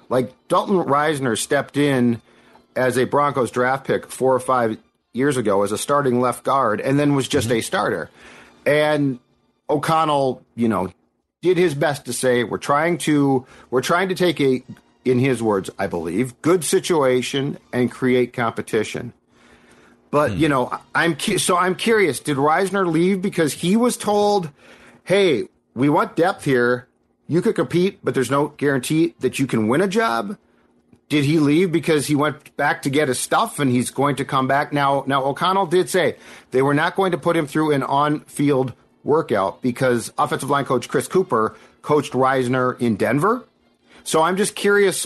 like 0.10 0.34
Dalton 0.48 0.77
Risner 0.77 1.38
stepped 1.38 1.77
in 1.77 2.22
as 2.75 2.97
a 2.97 3.05
Broncos 3.05 3.51
draft 3.51 3.85
pick 3.85 4.09
four 4.09 4.33
or 4.33 4.39
five 4.39 4.77
years 5.13 5.37
ago 5.37 5.63
as 5.63 5.71
a 5.71 5.77
starting 5.77 6.19
left 6.19 6.43
guard 6.43 6.81
and 6.81 6.99
then 6.99 7.15
was 7.15 7.27
just 7.27 7.47
mm-hmm. 7.47 7.57
a 7.57 7.61
starter. 7.61 8.09
And 8.65 9.19
O'Connell, 9.69 10.43
you 10.55 10.67
know, 10.67 10.89
did 11.41 11.57
his 11.57 11.75
best 11.75 12.05
to 12.05 12.13
say 12.13 12.43
we're 12.43 12.57
trying 12.57 12.97
to 12.99 13.45
we're 13.69 13.81
trying 13.81 14.09
to 14.09 14.15
take 14.15 14.39
a 14.41 14.63
in 15.05 15.19
his 15.19 15.43
words, 15.43 15.69
I 15.77 15.87
believe, 15.87 16.41
good 16.41 16.63
situation 16.63 17.57
and 17.73 17.91
create 17.91 18.33
competition. 18.33 19.13
But 20.09 20.31
mm. 20.31 20.39
you 20.39 20.49
know, 20.49 20.79
I'm 20.95 21.19
so 21.19 21.57
I'm 21.57 21.75
curious. 21.75 22.19
Did 22.19 22.37
Risner 22.37 22.89
leave 22.89 23.21
because 23.21 23.53
he 23.53 23.75
was 23.75 23.97
told, 23.97 24.49
"Hey, 25.03 25.43
we 25.75 25.89
want 25.89 26.15
depth 26.15 26.45
here. 26.45 26.87
You 27.27 27.41
could 27.41 27.55
compete, 27.55 27.99
but 28.03 28.13
there's 28.13 28.31
no 28.31 28.49
guarantee 28.49 29.15
that 29.19 29.39
you 29.39 29.47
can 29.47 29.67
win 29.67 29.81
a 29.81 29.87
job." 29.87 30.37
Did 31.13 31.25
he 31.25 31.38
leave 31.38 31.72
because 31.72 32.08
he 32.08 32.15
went 32.15 32.58
back 32.58 32.82
to 32.82 32.89
get 32.89 33.08
his 33.08 33.20
stuff 33.20 33.60
and 33.60 33.70
he's 33.70 33.91
going 33.91 34.15
to 34.15 34.25
come 34.25 34.48
back 34.48 34.74
now? 34.74 35.03
Now 35.05 35.24
O'Connell 35.24 35.67
did 35.67 35.88
say 35.88 36.15
they 36.50 36.63
were 36.63 36.74
not 36.74 36.96
going 36.96 37.12
to 37.12 37.20
put 37.20 37.38
him 37.38 37.46
through 37.46 37.72
an 37.72 37.84
on-field 37.84 38.74
workout 39.03 39.62
because 39.62 40.12
offensive 40.17 40.50
line 40.50 40.65
coach 40.65 40.89
Chris 40.89 41.08
Kuper 41.08 41.55
coached 41.84 42.13
Risner 42.13 42.82
in 42.82 42.96
Denver. 42.96 43.46
So 44.03 44.24
I'm 44.24 44.38
just 44.38 44.55
curious 44.55 45.05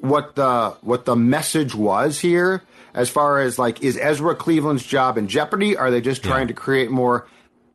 what 0.00 0.34
the 0.34 0.76
what 0.82 1.06
the 1.06 1.16
message 1.16 1.74
was 1.74 2.20
here 2.20 2.62
as 2.92 3.08
far 3.08 3.40
as 3.40 3.58
like 3.58 3.82
is 3.82 3.96
Ezra 3.96 4.34
Cleveland's 4.34 4.84
job 4.84 5.16
in 5.16 5.26
jeopardy? 5.26 5.74
Are 5.74 5.90
they 5.90 6.02
just 6.02 6.22
trying 6.22 6.48
yeah. 6.48 6.54
to 6.54 6.60
create 6.60 6.90
more 6.90 7.26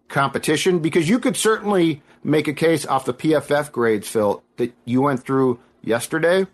competition? 0.08 0.82
Because 0.82 1.10
you 1.10 1.18
could 1.18 1.36
certainly 1.36 2.04
make 2.24 2.48
a 2.48 2.54
case 2.54 2.86
off 2.86 3.06
the 3.06 3.14
PFF 3.16 3.72
grades, 3.72 4.08
Phil, 4.08 4.44
that 4.58 4.72
you 4.86 5.02
went 5.02 5.24
through 5.24 5.60
yesterday 5.82 6.46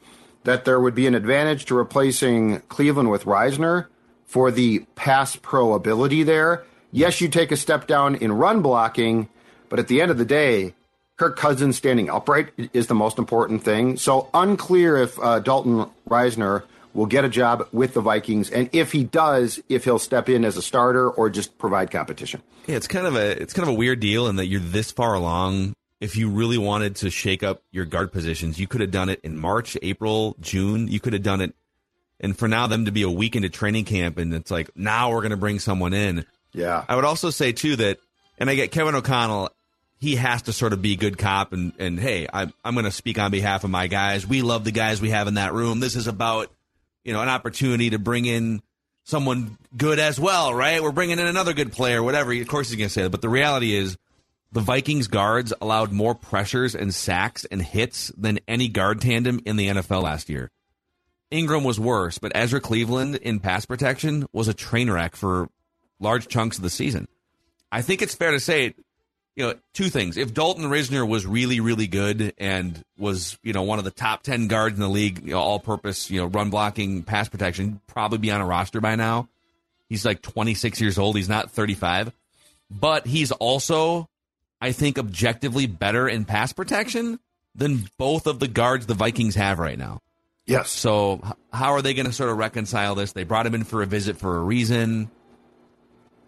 that 0.44 0.66
there 0.66 0.80
would 0.80 0.96
be 0.96 1.08
an 1.08 1.16
advantage 1.16 1.66
to 1.66 1.76
replacing 1.76 2.62
Cleveland 2.70 3.12
with 3.12 3.26
Risner 3.26 3.88
for 4.26 4.52
the 4.52 4.80
pass 4.96 5.36
pro 5.36 5.74
ability 5.74 6.24
there. 6.24 6.64
Yes, 6.92 7.22
you 7.22 7.28
take 7.28 7.52
a 7.52 7.58
step 7.58 7.88
down 7.88 8.16
in 8.16 8.32
run 8.32 8.62
blocking, 8.62 9.30
but 9.70 9.80
at 9.80 9.88
the 9.88 10.02
end 10.02 10.12
of 10.12 10.18
the 10.18 10.26
day, 10.26 10.74
Kirk 11.18 11.36
Cousins 11.38 11.76
standing 11.76 12.10
upright 12.10 12.50
is 12.74 12.88
the 12.88 12.96
most 12.96 13.18
important 13.18 13.64
thing. 13.64 13.98
So 13.98 14.30
unclear 14.34 14.98
if 14.98 15.20
uh, 15.20 15.40
Dalton 15.40 15.88
Risner 16.08 16.64
will 16.94 17.08
get 17.08 17.26
a 17.26 17.30
job 17.30 17.68
with 17.72 17.94
the 17.94 18.02
Vikings, 18.02 18.50
and 18.50 18.70
if 18.72 18.92
he 18.92 19.04
does, 19.04 19.60
if 19.70 19.84
he'll 19.84 20.00
step 20.00 20.30
in 20.30 20.46
as 20.46 20.58
a 20.58 20.62
starter 20.62 21.10
or 21.10 21.30
just 21.30 21.58
provide 21.58 21.92
competition. 21.92 22.42
Yeah, 22.68 22.76
it's 22.76 22.88
kind 22.88 23.08
of 23.08 23.16
a 23.16 23.42
it's 23.42 23.54
kind 23.54 23.68
of 23.68 23.74
a 23.74 23.78
weird 23.78 24.00
deal 24.00 24.28
in 24.28 24.36
that 24.38 24.48
you're 24.48 24.60
this 24.60 24.92
far 24.92 25.14
along 25.14 25.74
if 26.00 26.16
you 26.16 26.30
really 26.30 26.58
wanted 26.58 26.98
to 26.98 27.10
shake 27.10 27.44
up 27.44 27.62
your 27.72 27.86
guard 27.86 28.12
positions, 28.12 28.60
you 28.60 28.68
could 28.68 28.82
have 28.82 28.92
done 28.92 29.10
it 29.10 29.20
in 29.24 29.38
March, 29.38 29.78
April, 29.82 30.36
June. 30.40 30.88
You 30.88 31.00
could 31.00 31.14
have 31.14 31.24
done 31.24 31.42
it. 31.42 31.56
And 32.20 32.38
for 32.38 32.48
now, 32.48 32.68
them 32.68 32.86
to 32.86 32.92
be 32.92 33.04
a 33.04 33.10
week 33.10 33.36
into 33.36 33.50
training 33.50 33.86
camp 33.86 34.18
and 34.18 34.34
it's 34.34 34.52
like, 34.52 34.76
now 34.76 35.12
we're 35.12 35.22
going 35.22 35.32
to 35.32 35.38
bring 35.38 35.60
someone 35.60 35.94
in. 35.94 36.26
Yeah. 36.52 36.84
I 36.88 36.96
would 36.96 37.06
also 37.06 37.30
say, 37.30 37.52
too, 37.52 37.76
that, 37.76 38.00
and 38.40 38.50
I 38.50 38.56
get 38.56 38.72
Kevin 38.72 38.96
O'Connell, 38.96 39.50
he 40.00 40.16
has 40.16 40.44
to 40.44 40.54
sort 40.54 40.74
of 40.74 40.82
be 40.82 40.96
good 40.96 41.18
cop 41.18 41.54
and, 41.54 41.74
and 41.80 42.00
hey, 42.00 42.28
I, 42.32 42.52
I'm 42.64 42.74
going 42.74 42.86
to 42.86 42.92
speak 42.92 43.18
on 43.18 43.32
behalf 43.32 43.64
of 43.64 43.70
my 43.70 43.88
guys. 43.88 44.26
We 44.28 44.42
love 44.42 44.64
the 44.64 44.72
guys 44.72 45.02
we 45.02 45.10
have 45.10 45.28
in 45.28 45.36
that 45.36 45.54
room. 45.54 45.80
This 45.80 45.96
is 45.96 46.08
about, 46.08 46.52
you 47.04 47.14
know, 47.14 47.22
an 47.22 47.30
opportunity 47.30 47.92
to 47.92 48.00
bring 48.00 48.26
in 48.26 48.62
someone 49.04 49.58
good 49.76 50.00
as 50.00 50.20
well, 50.20 50.54
right? 50.54 50.84
We're 50.84 50.92
bringing 50.92 51.18
in 51.18 51.26
another 51.26 51.54
good 51.54 51.72
player, 51.72 52.04
whatever. 52.04 52.34
Of 52.34 52.48
course, 52.48 52.70
he's 52.70 52.78
going 52.78 52.90
to 52.90 52.94
say 52.94 53.04
that. 53.04 53.10
But 53.10 53.22
the 53.22 53.30
reality 53.30 53.74
is, 53.74 53.98
the 54.52 54.62
Vikings 54.62 55.08
guards 55.08 55.54
allowed 55.62 55.92
more 55.92 56.16
pressures 56.16 56.76
and 56.76 56.94
sacks 56.94 57.46
and 57.46 57.62
hits 57.62 58.12
than 58.18 58.40
any 58.48 58.68
guard 58.68 59.02
tandem 59.02 59.42
in 59.46 59.58
the 59.58 59.68
NFL 59.68 60.04
last 60.04 60.30
year. 60.30 60.52
Ingram 61.30 61.64
was 61.64 61.80
worse, 61.80 62.18
but 62.18 62.32
Ezra 62.34 62.62
Cleveland 62.62 63.16
in 63.18 63.40
pass 63.40 63.66
protection 63.66 64.26
was 64.32 64.48
a 64.48 64.54
train 64.54 64.90
wreck 64.90 65.16
for 65.16 65.50
large 66.00 66.28
chunks 66.28 66.58
of 66.58 66.64
the 66.64 66.70
season. 66.70 67.08
I 67.72 67.82
think 67.82 68.02
it's 68.02 68.16
fair 68.16 68.32
to 68.32 68.40
say, 68.40 68.76
you 69.36 69.46
know, 69.46 69.54
two 69.74 69.90
things. 69.90 70.16
If 70.16 70.34
Dalton 70.34 70.66
Risner 70.66 71.08
was 71.08 71.26
really, 71.26 71.60
really 71.60 71.88
good 71.88 72.34
and 72.38 72.82
was, 72.98 73.38
you 73.44 73.52
know, 73.52 73.64
one 73.64 73.78
of 73.78 73.86
the 73.86 73.92
top 73.92 74.24
10 74.24 74.48
guards 74.48 74.76
in 74.76 74.82
the 74.82 74.90
league, 74.90 75.24
you 75.24 75.32
know, 75.32 75.40
all 75.40 75.60
purpose, 75.60 76.10
you 76.10 76.22
know, 76.22 76.28
run 76.28 76.50
blocking, 76.50 77.04
pass 77.04 77.28
protection, 77.28 77.82
probably 77.88 78.20
be 78.20 78.32
on 78.32 78.40
a 78.40 78.46
roster 78.46 78.80
by 78.80 78.96
now. 78.96 79.28
He's 79.90 80.06
like 80.06 80.22
26 80.22 80.80
years 80.80 80.98
old. 80.98 81.18
He's 81.18 81.30
not 81.30 81.52
35. 81.52 82.12
But 82.72 83.06
he's 83.06 83.32
also 83.32 84.10
I 84.62 84.72
think, 84.72 84.98
objectively 84.98 85.68
better 85.68 86.08
in 86.08 86.26
pass 86.26 86.54
protection 86.54 87.20
than 87.56 87.90
both 87.98 88.28
of 88.28 88.40
the 88.40 88.48
guards 88.48 88.86
the 88.86 88.94
Vikings 88.94 89.36
have 89.36 89.60
right 89.60 89.78
now. 89.78 90.02
Yes. 90.46 90.72
So, 90.72 91.22
how 91.52 91.74
are 91.74 91.82
they 91.82 91.94
going 91.94 92.06
to 92.06 92.14
sort 92.14 92.30
of 92.30 92.38
reconcile 92.38 92.96
this? 92.96 93.12
They 93.12 93.26
brought 93.26 93.46
him 93.46 93.54
in 93.54 93.66
for 93.66 93.82
a 93.82 93.86
visit 93.86 94.18
for 94.18 94.38
a 94.38 94.44
reason. 94.44 95.12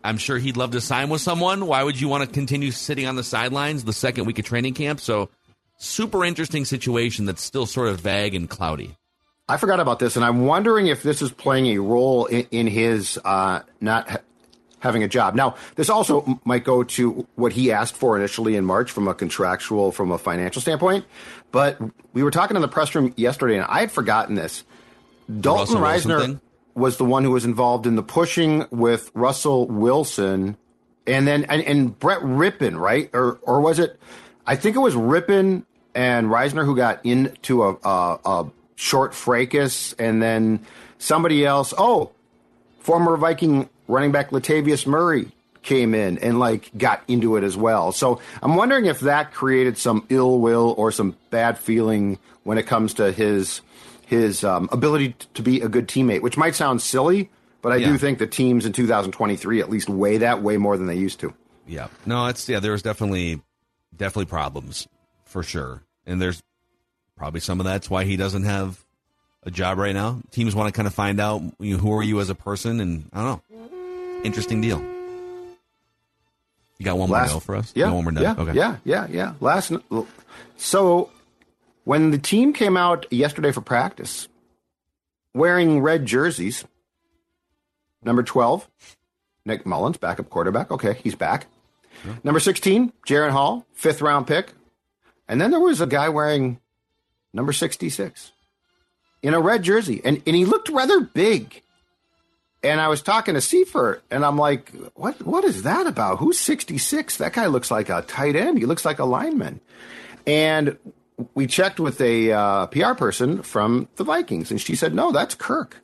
I'm 0.04 0.18
sure 0.18 0.38
he'd 0.38 0.58
love 0.58 0.72
to 0.72 0.82
sign 0.82 1.10
with 1.10 1.22
someone. 1.22 1.66
Why 1.66 1.84
would 1.84 2.00
you 2.00 2.08
want 2.08 2.26
to 2.26 2.30
continue 2.30 2.72
sitting 2.72 3.06
on 3.06 3.16
the 3.16 3.24
sidelines 3.24 3.84
the 3.84 3.94
second 3.94 4.26
week 4.26 4.40
of 4.40 4.46
training 4.46 4.74
camp? 4.74 5.00
So, 5.00 5.30
super 5.78 6.26
interesting 6.26 6.66
situation 6.66 7.26
that's 7.26 7.42
still 7.42 7.66
sort 7.66 7.88
of 7.90 8.02
vague 8.02 8.36
and 8.36 8.50
cloudy. 8.50 8.98
I 9.48 9.58
forgot 9.58 9.80
about 9.80 10.00
this, 10.00 10.16
and 10.16 10.24
I'm 10.24 10.46
wondering 10.46 10.88
if 10.88 11.02
this 11.02 11.22
is 11.22 11.32
playing 11.32 11.68
a 11.68 11.80
role 11.80 12.26
in, 12.26 12.46
in 12.52 12.68
his 12.68 13.18
uh, 13.24 13.62
not 13.82 14.22
having 14.80 15.04
a 15.04 15.08
job. 15.08 15.36
Now, 15.36 15.56
this 15.76 15.90
also 15.90 16.40
might 16.46 16.64
go 16.64 16.84
to 16.84 17.28
what 17.36 17.54
he 17.54 17.72
asked 17.72 17.96
for 17.96 18.18
initially 18.18 18.56
in 18.56 18.66
March 18.66 18.92
from 18.92 19.08
a 19.08 19.14
contractual, 19.14 19.92
from 19.92 20.12
a 20.12 20.18
financial 20.18 20.62
standpoint. 20.62 21.06
But 21.52 21.80
we 22.14 22.24
were 22.24 22.32
talking 22.32 22.56
in 22.56 22.62
the 22.62 22.68
press 22.68 22.94
room 22.96 23.14
yesterday, 23.18 23.56
and 23.56 23.66
I 23.66 23.80
had 23.80 23.92
forgotten 23.92 24.36
this. 24.36 24.64
Dalton 25.40 25.78
Risner 25.78 26.40
was 26.76 26.98
the 26.98 27.06
one 27.06 27.24
who 27.24 27.32
was 27.32 27.46
involved 27.46 27.86
in 27.86 27.96
the 27.96 28.04
pushing 28.04 28.66
with 28.72 29.12
Russell 29.14 29.68
Wilson, 29.68 30.58
and 31.06 31.28
then 31.28 31.44
and, 31.46 31.62
and 31.64 31.98
Brett 32.00 32.22
Rypien, 32.22 32.80
right? 32.80 33.10
Or 33.14 33.40
or 33.44 33.62
was 33.62 33.80
it? 33.80 34.00
I 34.46 34.56
think 34.56 34.76
it 34.76 34.80
was 34.80 34.96
Rypien 34.96 35.66
and 35.94 36.28
Risner 36.28 36.66
who 36.66 36.76
got 36.76 37.06
into 37.06 37.64
a, 37.64 37.78
a, 37.84 38.20
a 38.26 38.52
short 38.76 39.14
fracas, 39.14 39.94
and 39.94 40.22
then 40.22 40.66
somebody 40.98 41.46
else. 41.46 41.74
Oh, 41.78 42.12
former 42.80 43.16
Viking 43.18 43.70
running 43.88 44.12
back 44.12 44.32
Latavius 44.32 44.86
Murray 44.88 45.32
came 45.62 45.94
in 45.94 46.18
and 46.20 46.40
like 46.40 46.72
got 46.78 47.04
into 47.08 47.36
it 47.36 47.44
as 47.44 47.58
well. 47.58 47.92
So 47.92 48.22
I'm 48.42 48.56
wondering 48.56 48.86
if 48.86 49.02
that 49.02 49.34
created 49.34 49.78
some 49.78 50.06
ill 50.10 50.40
will 50.40 50.74
or 50.78 50.92
some 50.92 51.16
bad 51.30 51.58
feeling 51.58 52.18
when 52.44 52.58
it 52.58 52.64
comes 52.68 52.94
to 52.96 53.12
his 53.12 53.62
his 54.08 54.44
um, 54.44 54.68
ability 54.72 55.16
to 55.36 55.42
be 55.44 55.62
a 55.62 55.68
good 55.70 55.88
teammate, 55.88 56.22
which 56.24 56.36
might 56.38 56.56
sound 56.56 56.82
silly, 56.82 57.30
but 57.62 57.72
I 57.72 57.76
Yeah. 57.76 57.90
do 57.92 57.98
think 58.00 58.18
the 58.18 58.26
teams 58.26 58.66
in 58.66 58.74
2023 58.74 59.60
at 59.60 59.70
least 59.70 59.88
weigh 59.90 60.18
that 60.18 60.42
way 60.42 60.58
more 60.58 60.78
than 60.78 60.88
they 60.88 60.96
used 60.96 61.20
to. 61.20 61.34
Yeah. 61.68 61.90
No, 62.08 62.26
it's 62.26 62.50
yeah, 62.50 62.60
there 62.60 62.72
was 62.72 62.82
definitely 62.82 63.42
definitely 63.96 64.26
problems 64.26 64.88
for 65.26 65.44
sure. 65.44 65.84
And 66.08 66.20
there's 66.20 66.42
probably 67.18 67.40
some 67.42 67.60
of 67.60 67.66
that's 67.66 67.88
why 67.90 68.06
he 68.06 68.16
doesn't 68.18 68.44
have 68.46 68.84
a 69.44 69.52
job 69.52 69.78
right 69.78 69.94
now. 69.94 70.22
Teams 70.32 70.56
want 70.56 70.68
to 70.68 70.78
kind 70.78 70.88
of 70.88 70.94
find 70.94 71.20
out 71.20 71.42
you 71.60 71.76
know, 71.76 71.82
who 71.82 71.94
are 71.94 72.04
you 72.04 72.20
as 72.20 72.30
a 72.30 72.36
person 72.36 72.80
and 72.80 73.10
I 73.14 73.24
don't 73.24 73.42
know. 73.50 74.22
Interesting 74.24 74.62
deal. 74.62 74.80
You 76.78 76.86
got 76.86 76.98
one 76.98 77.10
more 77.10 77.20
Last- 77.20 77.34
no 77.34 77.40
for 77.40 77.56
us? 77.56 77.72
Yeah, 77.76 77.92
one 77.92 78.04
more 78.04 78.12
no? 78.12 78.22
yeah, 78.22 78.36
okay. 78.38 78.54
yeah, 78.54 78.78
yeah, 78.86 79.08
yeah. 79.10 79.34
Last, 79.42 79.74
so 80.58 81.10
when 81.84 82.12
the 82.12 82.18
team 82.18 82.54
came 82.54 82.78
out 82.78 83.06
yesterday 83.12 83.52
for 83.52 83.60
practice, 83.62 84.30
wearing 85.34 85.82
red 85.82 86.06
jerseys, 86.06 86.64
number 88.04 88.24
twelve, 88.24 88.70
Nick 89.46 89.66
Mullens, 89.66 89.98
backup 89.98 90.30
quarterback. 90.30 90.72
Okay, 90.72 90.94
he's 91.04 91.16
back. 91.16 91.48
Number 92.24 92.40
sixteen, 92.40 92.94
Jaren 93.06 93.32
Hall, 93.32 93.66
fifth 93.74 94.02
round 94.02 94.26
pick, 94.26 94.54
and 95.28 95.42
then 95.42 95.52
there 95.52 95.60
was 95.60 95.82
a 95.82 95.88
guy 95.88 96.08
wearing 96.08 96.62
number 97.34 97.52
sixty-six 97.52 98.32
in 99.22 99.34
a 99.34 99.40
red 99.40 99.64
jersey, 99.64 100.02
and 100.04 100.22
and 100.26 100.36
he 100.36 100.46
looked 100.46 100.70
rather 100.70 101.00
big. 101.02 101.62
And 102.62 102.82
I 102.82 102.90
was 102.90 103.02
talking 103.02 103.36
to 103.36 103.42
Seifert, 103.42 104.04
and 104.12 104.26
I'm 104.26 104.38
like, 104.38 104.72
"What? 104.96 105.22
What 105.26 105.46
is 105.46 105.64
that 105.64 105.88
about? 105.88 106.20
Who's 106.20 106.40
66? 106.40 107.18
That 107.18 107.34
guy 107.34 107.48
looks 107.48 107.72
like 107.72 107.90
a 107.90 108.02
tight 108.02 108.36
end. 108.36 108.58
He 108.58 108.66
looks 108.66 108.86
like 108.86 109.00
a 109.00 109.06
lineman." 109.06 109.62
And 110.28 110.78
we 111.34 111.48
checked 111.48 111.80
with 111.80 112.00
a 112.02 112.32
uh, 112.32 112.66
PR 112.68 112.94
person 112.94 113.44
from 113.44 113.88
the 113.96 114.04
Vikings, 114.04 114.52
and 114.52 114.60
she 114.60 114.76
said, 114.76 114.94
"No, 114.94 115.12
that's 115.12 115.36
Kirk. 115.36 115.78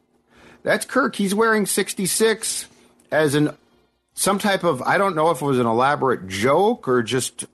That's 0.63 0.85
Kirk. 0.85 1.15
He's 1.15 1.35
wearing 1.35 1.65
66 1.65 2.67
as 3.11 3.35
an 3.35 3.55
some 4.13 4.39
type 4.39 4.63
of 4.63 4.81
I 4.81 4.97
don't 4.97 5.15
know 5.15 5.29
if 5.29 5.41
it 5.41 5.45
was 5.45 5.59
an 5.59 5.67
elaborate 5.67 6.27
joke 6.27 6.87
or 6.87 7.03
just 7.03 7.45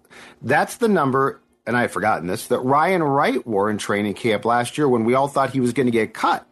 that's 0.42 0.78
the 0.78 0.88
number." 0.88 1.41
And 1.66 1.78
I 1.78 1.82
had 1.82 1.92
forgotten 1.92 2.28
this 2.28 2.48
that 2.48 2.60
Ryan 2.60 3.04
Wright 3.04 3.46
wore 3.46 3.70
in 3.70 3.78
training 3.78 4.16
camp 4.16 4.46
last 4.46 4.78
year 4.78 4.88
when 4.90 5.04
we 5.06 5.14
all 5.14 5.28
thought 5.28 5.52
he 5.52 5.60
was 5.60 5.74
going 5.74 5.86
to 5.88 5.92
get 5.92 6.14
cut 6.14 6.46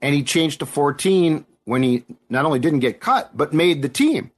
and 0.00 0.14
he 0.14 0.22
changed 0.22 0.60
to 0.60 0.66
14 0.66 1.44
when 1.64 1.82
he 1.82 2.04
not 2.30 2.44
only 2.44 2.58
didn't 2.58 2.80
get 2.80 3.00
cut 3.00 3.36
but 3.36 3.52
made 3.52 3.82
the 3.82 3.88
team. 3.88 4.30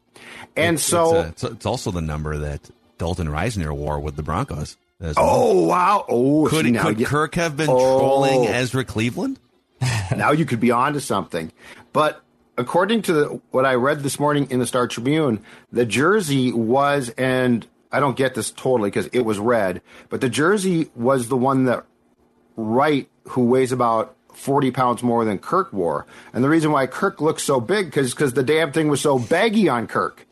And 0.57 0.79
so, 0.81 1.21
it's, 1.21 1.45
uh, 1.45 1.47
it's, 1.49 1.55
it's 1.57 1.67
also 1.67 1.91
the 1.91 2.01
number 2.01 2.39
that 2.39 2.69
Dalton 2.99 3.29
Risner 3.29 3.73
wore 3.73 3.99
with 4.01 4.17
the 4.17 4.23
Broncos. 4.23 4.77
as 5.01 5.17
well. 5.17 5.27
oh 5.29 5.67
wow, 5.67 6.05
oh, 6.09 6.47
could 6.49 6.67
see, 6.67 6.73
could 6.73 7.01
you- 7.01 7.07
Kirk 7.07 7.35
have 7.37 7.57
been 7.57 7.69
Oh. 7.71 7.99
trolling 7.99 8.47
Ezra 8.47 8.85
Cleveland? 8.85 9.39
now 10.17 10.33
you 10.33 10.45
could 10.45 10.61
be 10.61 10.71
onto 10.71 11.01
something. 11.01 11.53
But 11.93 12.23
according 12.57 13.03
to 13.03 13.13
the, 13.13 13.41
what 13.51 13.65
I 13.67 13.75
read 13.75 14.03
this 14.03 14.19
morning 14.21 14.49
in 14.51 14.59
the 14.61 14.67
Star 14.67 14.87
Tribune, 14.87 15.43
the 15.73 15.85
jersey 15.87 16.53
was, 16.53 17.11
and 17.11 17.67
I 17.95 18.01
don't 18.01 18.17
get 18.17 18.35
this 18.35 18.51
totally 18.51 18.91
because 18.91 19.07
it 19.13 19.21
was 19.21 19.39
red, 19.39 19.81
but 20.09 20.21
the 20.21 20.29
jersey 20.29 20.91
was 20.95 21.29
the 21.29 21.37
one 21.37 21.65
that 21.65 21.85
Wright, 22.57 23.09
who 23.29 23.45
weighs 23.47 23.73
about 23.73 24.17
40 24.35 24.71
pounds 24.71 25.03
more 25.03 25.25
than 25.25 25.39
Kirk 25.39 25.73
wore. 25.73 26.07
And 26.33 26.43
the 26.45 26.49
reason 26.49 26.73
why 26.73 26.87
Kirk 26.87 27.21
looks 27.21 27.43
so 27.43 27.61
big 27.61 27.87
because 27.87 28.15
the 28.35 28.43
damn 28.43 28.73
thing 28.73 28.89
was 28.89 29.01
so 29.01 29.19
baggy 29.19 29.69
on 29.69 29.87
Kirk. 29.87 30.27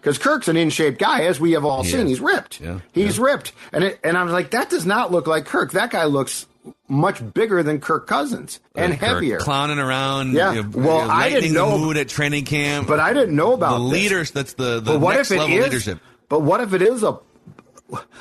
Because 0.00 0.16
Kirk's 0.18 0.46
an 0.48 0.56
in 0.56 0.70
shape 0.70 0.96
guy, 0.98 1.22
as 1.22 1.40
we 1.40 1.52
have 1.52 1.64
all 1.64 1.82
He 1.82 1.90
seen. 1.90 2.00
is. 2.02 2.08
He's 2.10 2.20
ripped. 2.20 2.60
Yeah, 2.60 2.78
He's 2.92 3.18
ripped. 3.18 3.52
And 3.72 3.82
it, 3.84 4.00
and 4.04 4.16
I 4.16 4.22
was 4.22 4.32
like, 4.32 4.52
that 4.52 4.70
does 4.70 4.86
not 4.86 5.10
look 5.10 5.26
like 5.26 5.44
Kirk. 5.44 5.72
That 5.72 5.90
guy 5.90 6.04
looks 6.04 6.46
much 6.88 7.20
bigger 7.34 7.62
than 7.64 7.80
Kirk 7.80 8.06
Cousins 8.06 8.60
and 8.76 8.92
Kirk 8.92 9.00
heavier. 9.00 9.38
clowning 9.38 9.78
around. 9.80 10.34
Yeah. 10.34 10.52
you 10.52 10.62
know, 10.62 10.68
Well, 10.74 11.00
you 11.02 11.06
know, 11.08 11.12
I 11.14 11.28
didn't 11.30 11.52
know- 11.52 11.72
the 11.72 11.78
mood 11.78 11.96
at 11.96 12.08
training 12.08 12.44
camp. 12.44 12.86
But 12.86 13.00
I 13.00 13.12
didn't 13.12 13.34
know 13.34 13.52
about 13.54 13.78
the 13.78 13.84
leaders. 13.84 14.30
That's 14.30 14.52
the 14.52 14.80
the 14.80 14.92
But 14.92 15.00
what 15.00 15.16
next 15.16 15.30
if 15.32 15.36
it 15.36 15.40
level 15.40 15.56
is? 15.56 15.64
leadership. 15.64 15.98
But 16.28 16.40
what 16.42 16.60
if 16.60 16.72
it 16.72 16.82
is 16.82 17.02
a? 17.02 17.18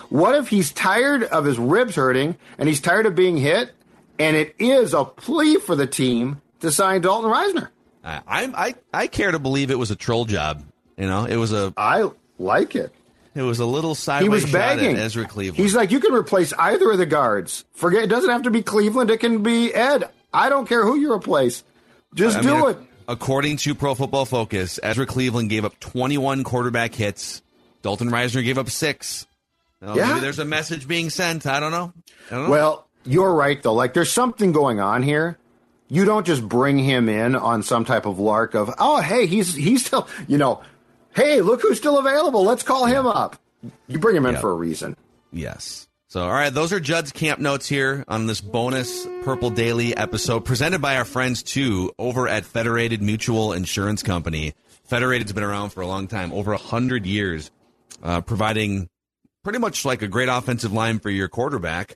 What 0.09 0.35
if 0.35 0.47
he's 0.47 0.71
tired 0.71 1.23
of 1.23 1.43
his 1.43 1.59
ribs 1.59 1.95
hurting 1.95 2.37
and 2.57 2.69
he's 2.69 2.79
tired 2.79 3.05
of 3.05 3.15
being 3.15 3.35
hit, 3.35 3.71
and 4.17 4.37
it 4.37 4.55
is 4.59 4.93
a 4.93 5.03
plea 5.03 5.57
for 5.57 5.75
the 5.75 5.87
team 5.87 6.41
to 6.61 6.71
sign 6.71 7.01
Dalton 7.01 7.29
Risner? 7.29 7.69
I, 8.03 8.21
I 8.27 8.75
I 8.93 9.07
care 9.07 9.31
to 9.31 9.39
believe 9.39 9.69
it 9.69 9.77
was 9.77 9.91
a 9.91 9.95
troll 9.95 10.23
job. 10.23 10.63
You 10.95 11.07
know, 11.07 11.25
it 11.25 11.35
was 11.35 11.51
a 11.51 11.73
I 11.75 12.09
like 12.39 12.75
it. 12.75 12.93
it 13.35 13.41
was 13.41 13.59
a 13.59 13.65
little 13.65 13.93
sideways 13.93 14.43
He 14.43 14.45
was 14.45 14.51
begging. 14.51 14.95
Ezra 14.95 15.27
Cleveland. 15.27 15.61
He's 15.61 15.75
like, 15.75 15.91
you 15.91 15.99
can 15.99 16.13
replace 16.13 16.53
either 16.53 16.89
of 16.91 16.97
the 16.97 17.05
guards. 17.05 17.65
Forget 17.73 18.03
it 18.03 18.07
doesn't 18.07 18.29
have 18.29 18.43
to 18.43 18.51
be 18.51 18.61
Cleveland. 18.61 19.11
It 19.11 19.19
can 19.19 19.43
be 19.43 19.73
Ed. 19.73 20.09
I 20.33 20.47
don't 20.47 20.67
care 20.67 20.85
who 20.85 20.97
you 20.97 21.11
replace. 21.11 21.63
Just 22.15 22.37
I 22.37 22.41
do 22.41 22.53
mean, 22.55 22.69
it. 22.69 22.77
According 23.09 23.57
to 23.57 23.75
Pro 23.75 23.95
Football 23.95 24.25
Focus, 24.25 24.79
Ezra 24.81 25.05
Cleveland 25.05 25.49
gave 25.49 25.65
up 25.65 25.77
21 25.79 26.43
quarterback 26.45 26.95
hits. 26.95 27.41
Dalton 27.87 28.09
Risner 28.09 28.43
gave 28.43 28.57
up 28.57 28.69
six. 28.69 29.25
Well, 29.81 29.95
Yeah. 29.95 30.07
Maybe 30.09 30.19
there's 30.19 30.39
a 30.39 30.43
message 30.45 30.89
being 30.89 31.09
sent. 31.09 31.45
I 31.45 31.61
don't 31.61 31.71
know. 31.71 31.93
I 32.29 32.35
don't 32.35 32.43
know. 32.43 32.49
Well, 32.49 32.87
you're 33.05 33.33
right 33.33 33.63
though. 33.63 33.75
Like 33.75 33.93
there's 33.93 34.11
something 34.11 34.51
going 34.51 34.81
on 34.81 35.03
here. 35.03 35.37
You 35.87 36.03
don't 36.03 36.25
just 36.25 36.45
bring 36.45 36.77
him 36.77 37.07
in 37.07 37.33
on 37.33 37.63
some 37.63 37.85
type 37.85 38.05
of 38.05 38.19
lark 38.19 38.55
of, 38.55 38.69
oh, 38.77 38.99
hey, 38.99 39.25
he's 39.25 39.55
he's 39.55 39.85
still, 39.85 40.05
you 40.27 40.37
know, 40.37 40.61
hey, 41.15 41.39
look 41.39 41.61
who's 41.61 41.77
still 41.77 41.97
available. 41.97 42.43
Let's 42.43 42.61
call 42.61 42.87
him 42.87 43.07
up. 43.07 43.37
You 43.87 43.99
bring 43.99 44.17
him 44.17 44.25
in 44.25 44.35
for 44.35 44.51
a 44.51 44.55
reason. 44.55 44.97
Yes. 45.31 45.87
So, 46.09 46.23
all 46.23 46.33
right, 46.33 46.53
those 46.53 46.73
are 46.73 46.81
Judd's 46.81 47.13
camp 47.13 47.39
notes 47.39 47.69
here 47.69 48.03
on 48.09 48.27
this 48.27 48.41
bonus 48.41 49.07
Purple 49.23 49.49
Daily 49.49 49.95
episode 49.95 50.41
presented 50.43 50.81
by 50.81 50.97
our 50.97 51.05
friends, 51.05 51.41
too, 51.41 51.93
over 51.97 52.27
at 52.27 52.43
Federated 52.43 53.01
Mutual 53.01 53.53
Insurance 53.53 54.03
Company. 54.03 54.55
Federated's 54.83 55.31
been 55.31 55.43
around 55.43 55.69
for 55.69 55.79
a 55.81 55.87
long 55.87 56.07
time, 56.07 56.33
over 56.33 56.51
100 56.51 57.05
years, 57.05 57.49
uh, 58.03 58.21
providing 58.21 58.89
pretty 59.43 59.59
much 59.59 59.85
like 59.85 60.01
a 60.01 60.07
great 60.07 60.29
offensive 60.29 60.73
line 60.73 60.99
for 60.99 61.09
your 61.09 61.27
quarterback, 61.27 61.95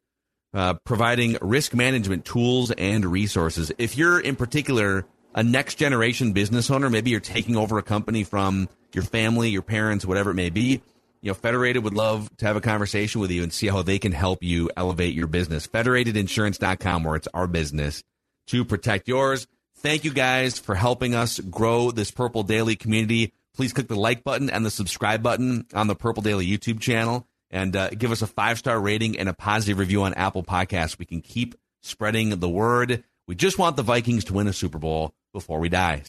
uh, 0.53 0.75
providing 0.85 1.37
risk 1.41 1.73
management 1.73 2.25
tools 2.25 2.71
and 2.71 3.05
resources. 3.05 3.71
If 3.77 3.97
you're, 3.97 4.19
in 4.19 4.35
particular, 4.35 5.05
a 5.33 5.43
next 5.43 5.75
generation 5.75 6.33
business 6.33 6.69
owner, 6.69 6.89
maybe 6.89 7.09
you're 7.09 7.19
taking 7.19 7.55
over 7.55 7.77
a 7.77 7.83
company 7.83 8.23
from 8.23 8.69
your 8.93 9.03
family, 9.03 9.49
your 9.49 9.61
parents, 9.61 10.05
whatever 10.05 10.31
it 10.31 10.35
may 10.35 10.49
be, 10.49 10.81
you 11.21 11.29
know, 11.29 11.33
Federated 11.35 11.83
would 11.83 11.93
love 11.93 12.35
to 12.37 12.45
have 12.45 12.55
a 12.55 12.61
conversation 12.61 13.21
with 13.21 13.31
you 13.31 13.43
and 13.43 13.53
see 13.53 13.67
how 13.67 13.83
they 13.83 13.99
can 13.99 14.11
help 14.11 14.43
you 14.43 14.69
elevate 14.75 15.13
your 15.13 15.27
business. 15.27 15.67
Federatedinsurance.com, 15.67 17.03
where 17.03 17.15
it's 17.15 17.27
our 17.33 17.47
business 17.47 18.03
to 18.47 18.65
protect 18.65 19.07
yours. 19.07 19.47
Thank 19.77 20.03
you 20.03 20.11
guys 20.11 20.57
for 20.57 20.75
helping 20.75 21.13
us 21.15 21.39
grow 21.39 21.91
this 21.91 22.11
Purple 22.11 22.43
Daily 22.43 22.75
community. 22.75 23.33
Please 23.55 23.73
click 23.73 23.87
the 23.87 23.95
like 23.95 24.23
button 24.23 24.49
and 24.49 24.65
the 24.65 24.71
subscribe 24.71 25.21
button 25.21 25.65
on 25.73 25.87
the 25.87 25.95
Purple 25.95 26.23
Daily 26.23 26.47
YouTube 26.47 26.79
channel 26.79 27.27
and 27.49 27.75
uh, 27.75 27.89
give 27.89 28.11
us 28.11 28.21
a 28.21 28.27
five 28.27 28.57
star 28.57 28.79
rating 28.79 29.19
and 29.19 29.27
a 29.29 29.33
positive 29.33 29.77
review 29.77 30.03
on 30.03 30.13
Apple 30.13 30.43
Podcasts. 30.43 30.97
We 30.97 31.05
can 31.05 31.21
keep 31.21 31.55
spreading 31.81 32.39
the 32.39 32.49
word. 32.49 33.03
We 33.27 33.35
just 33.35 33.57
want 33.57 33.75
the 33.75 33.83
Vikings 33.83 34.25
to 34.25 34.33
win 34.33 34.47
a 34.47 34.53
Super 34.53 34.79
Bowl 34.79 35.13
before 35.33 35.59
we 35.59 35.69
die. 35.69 36.03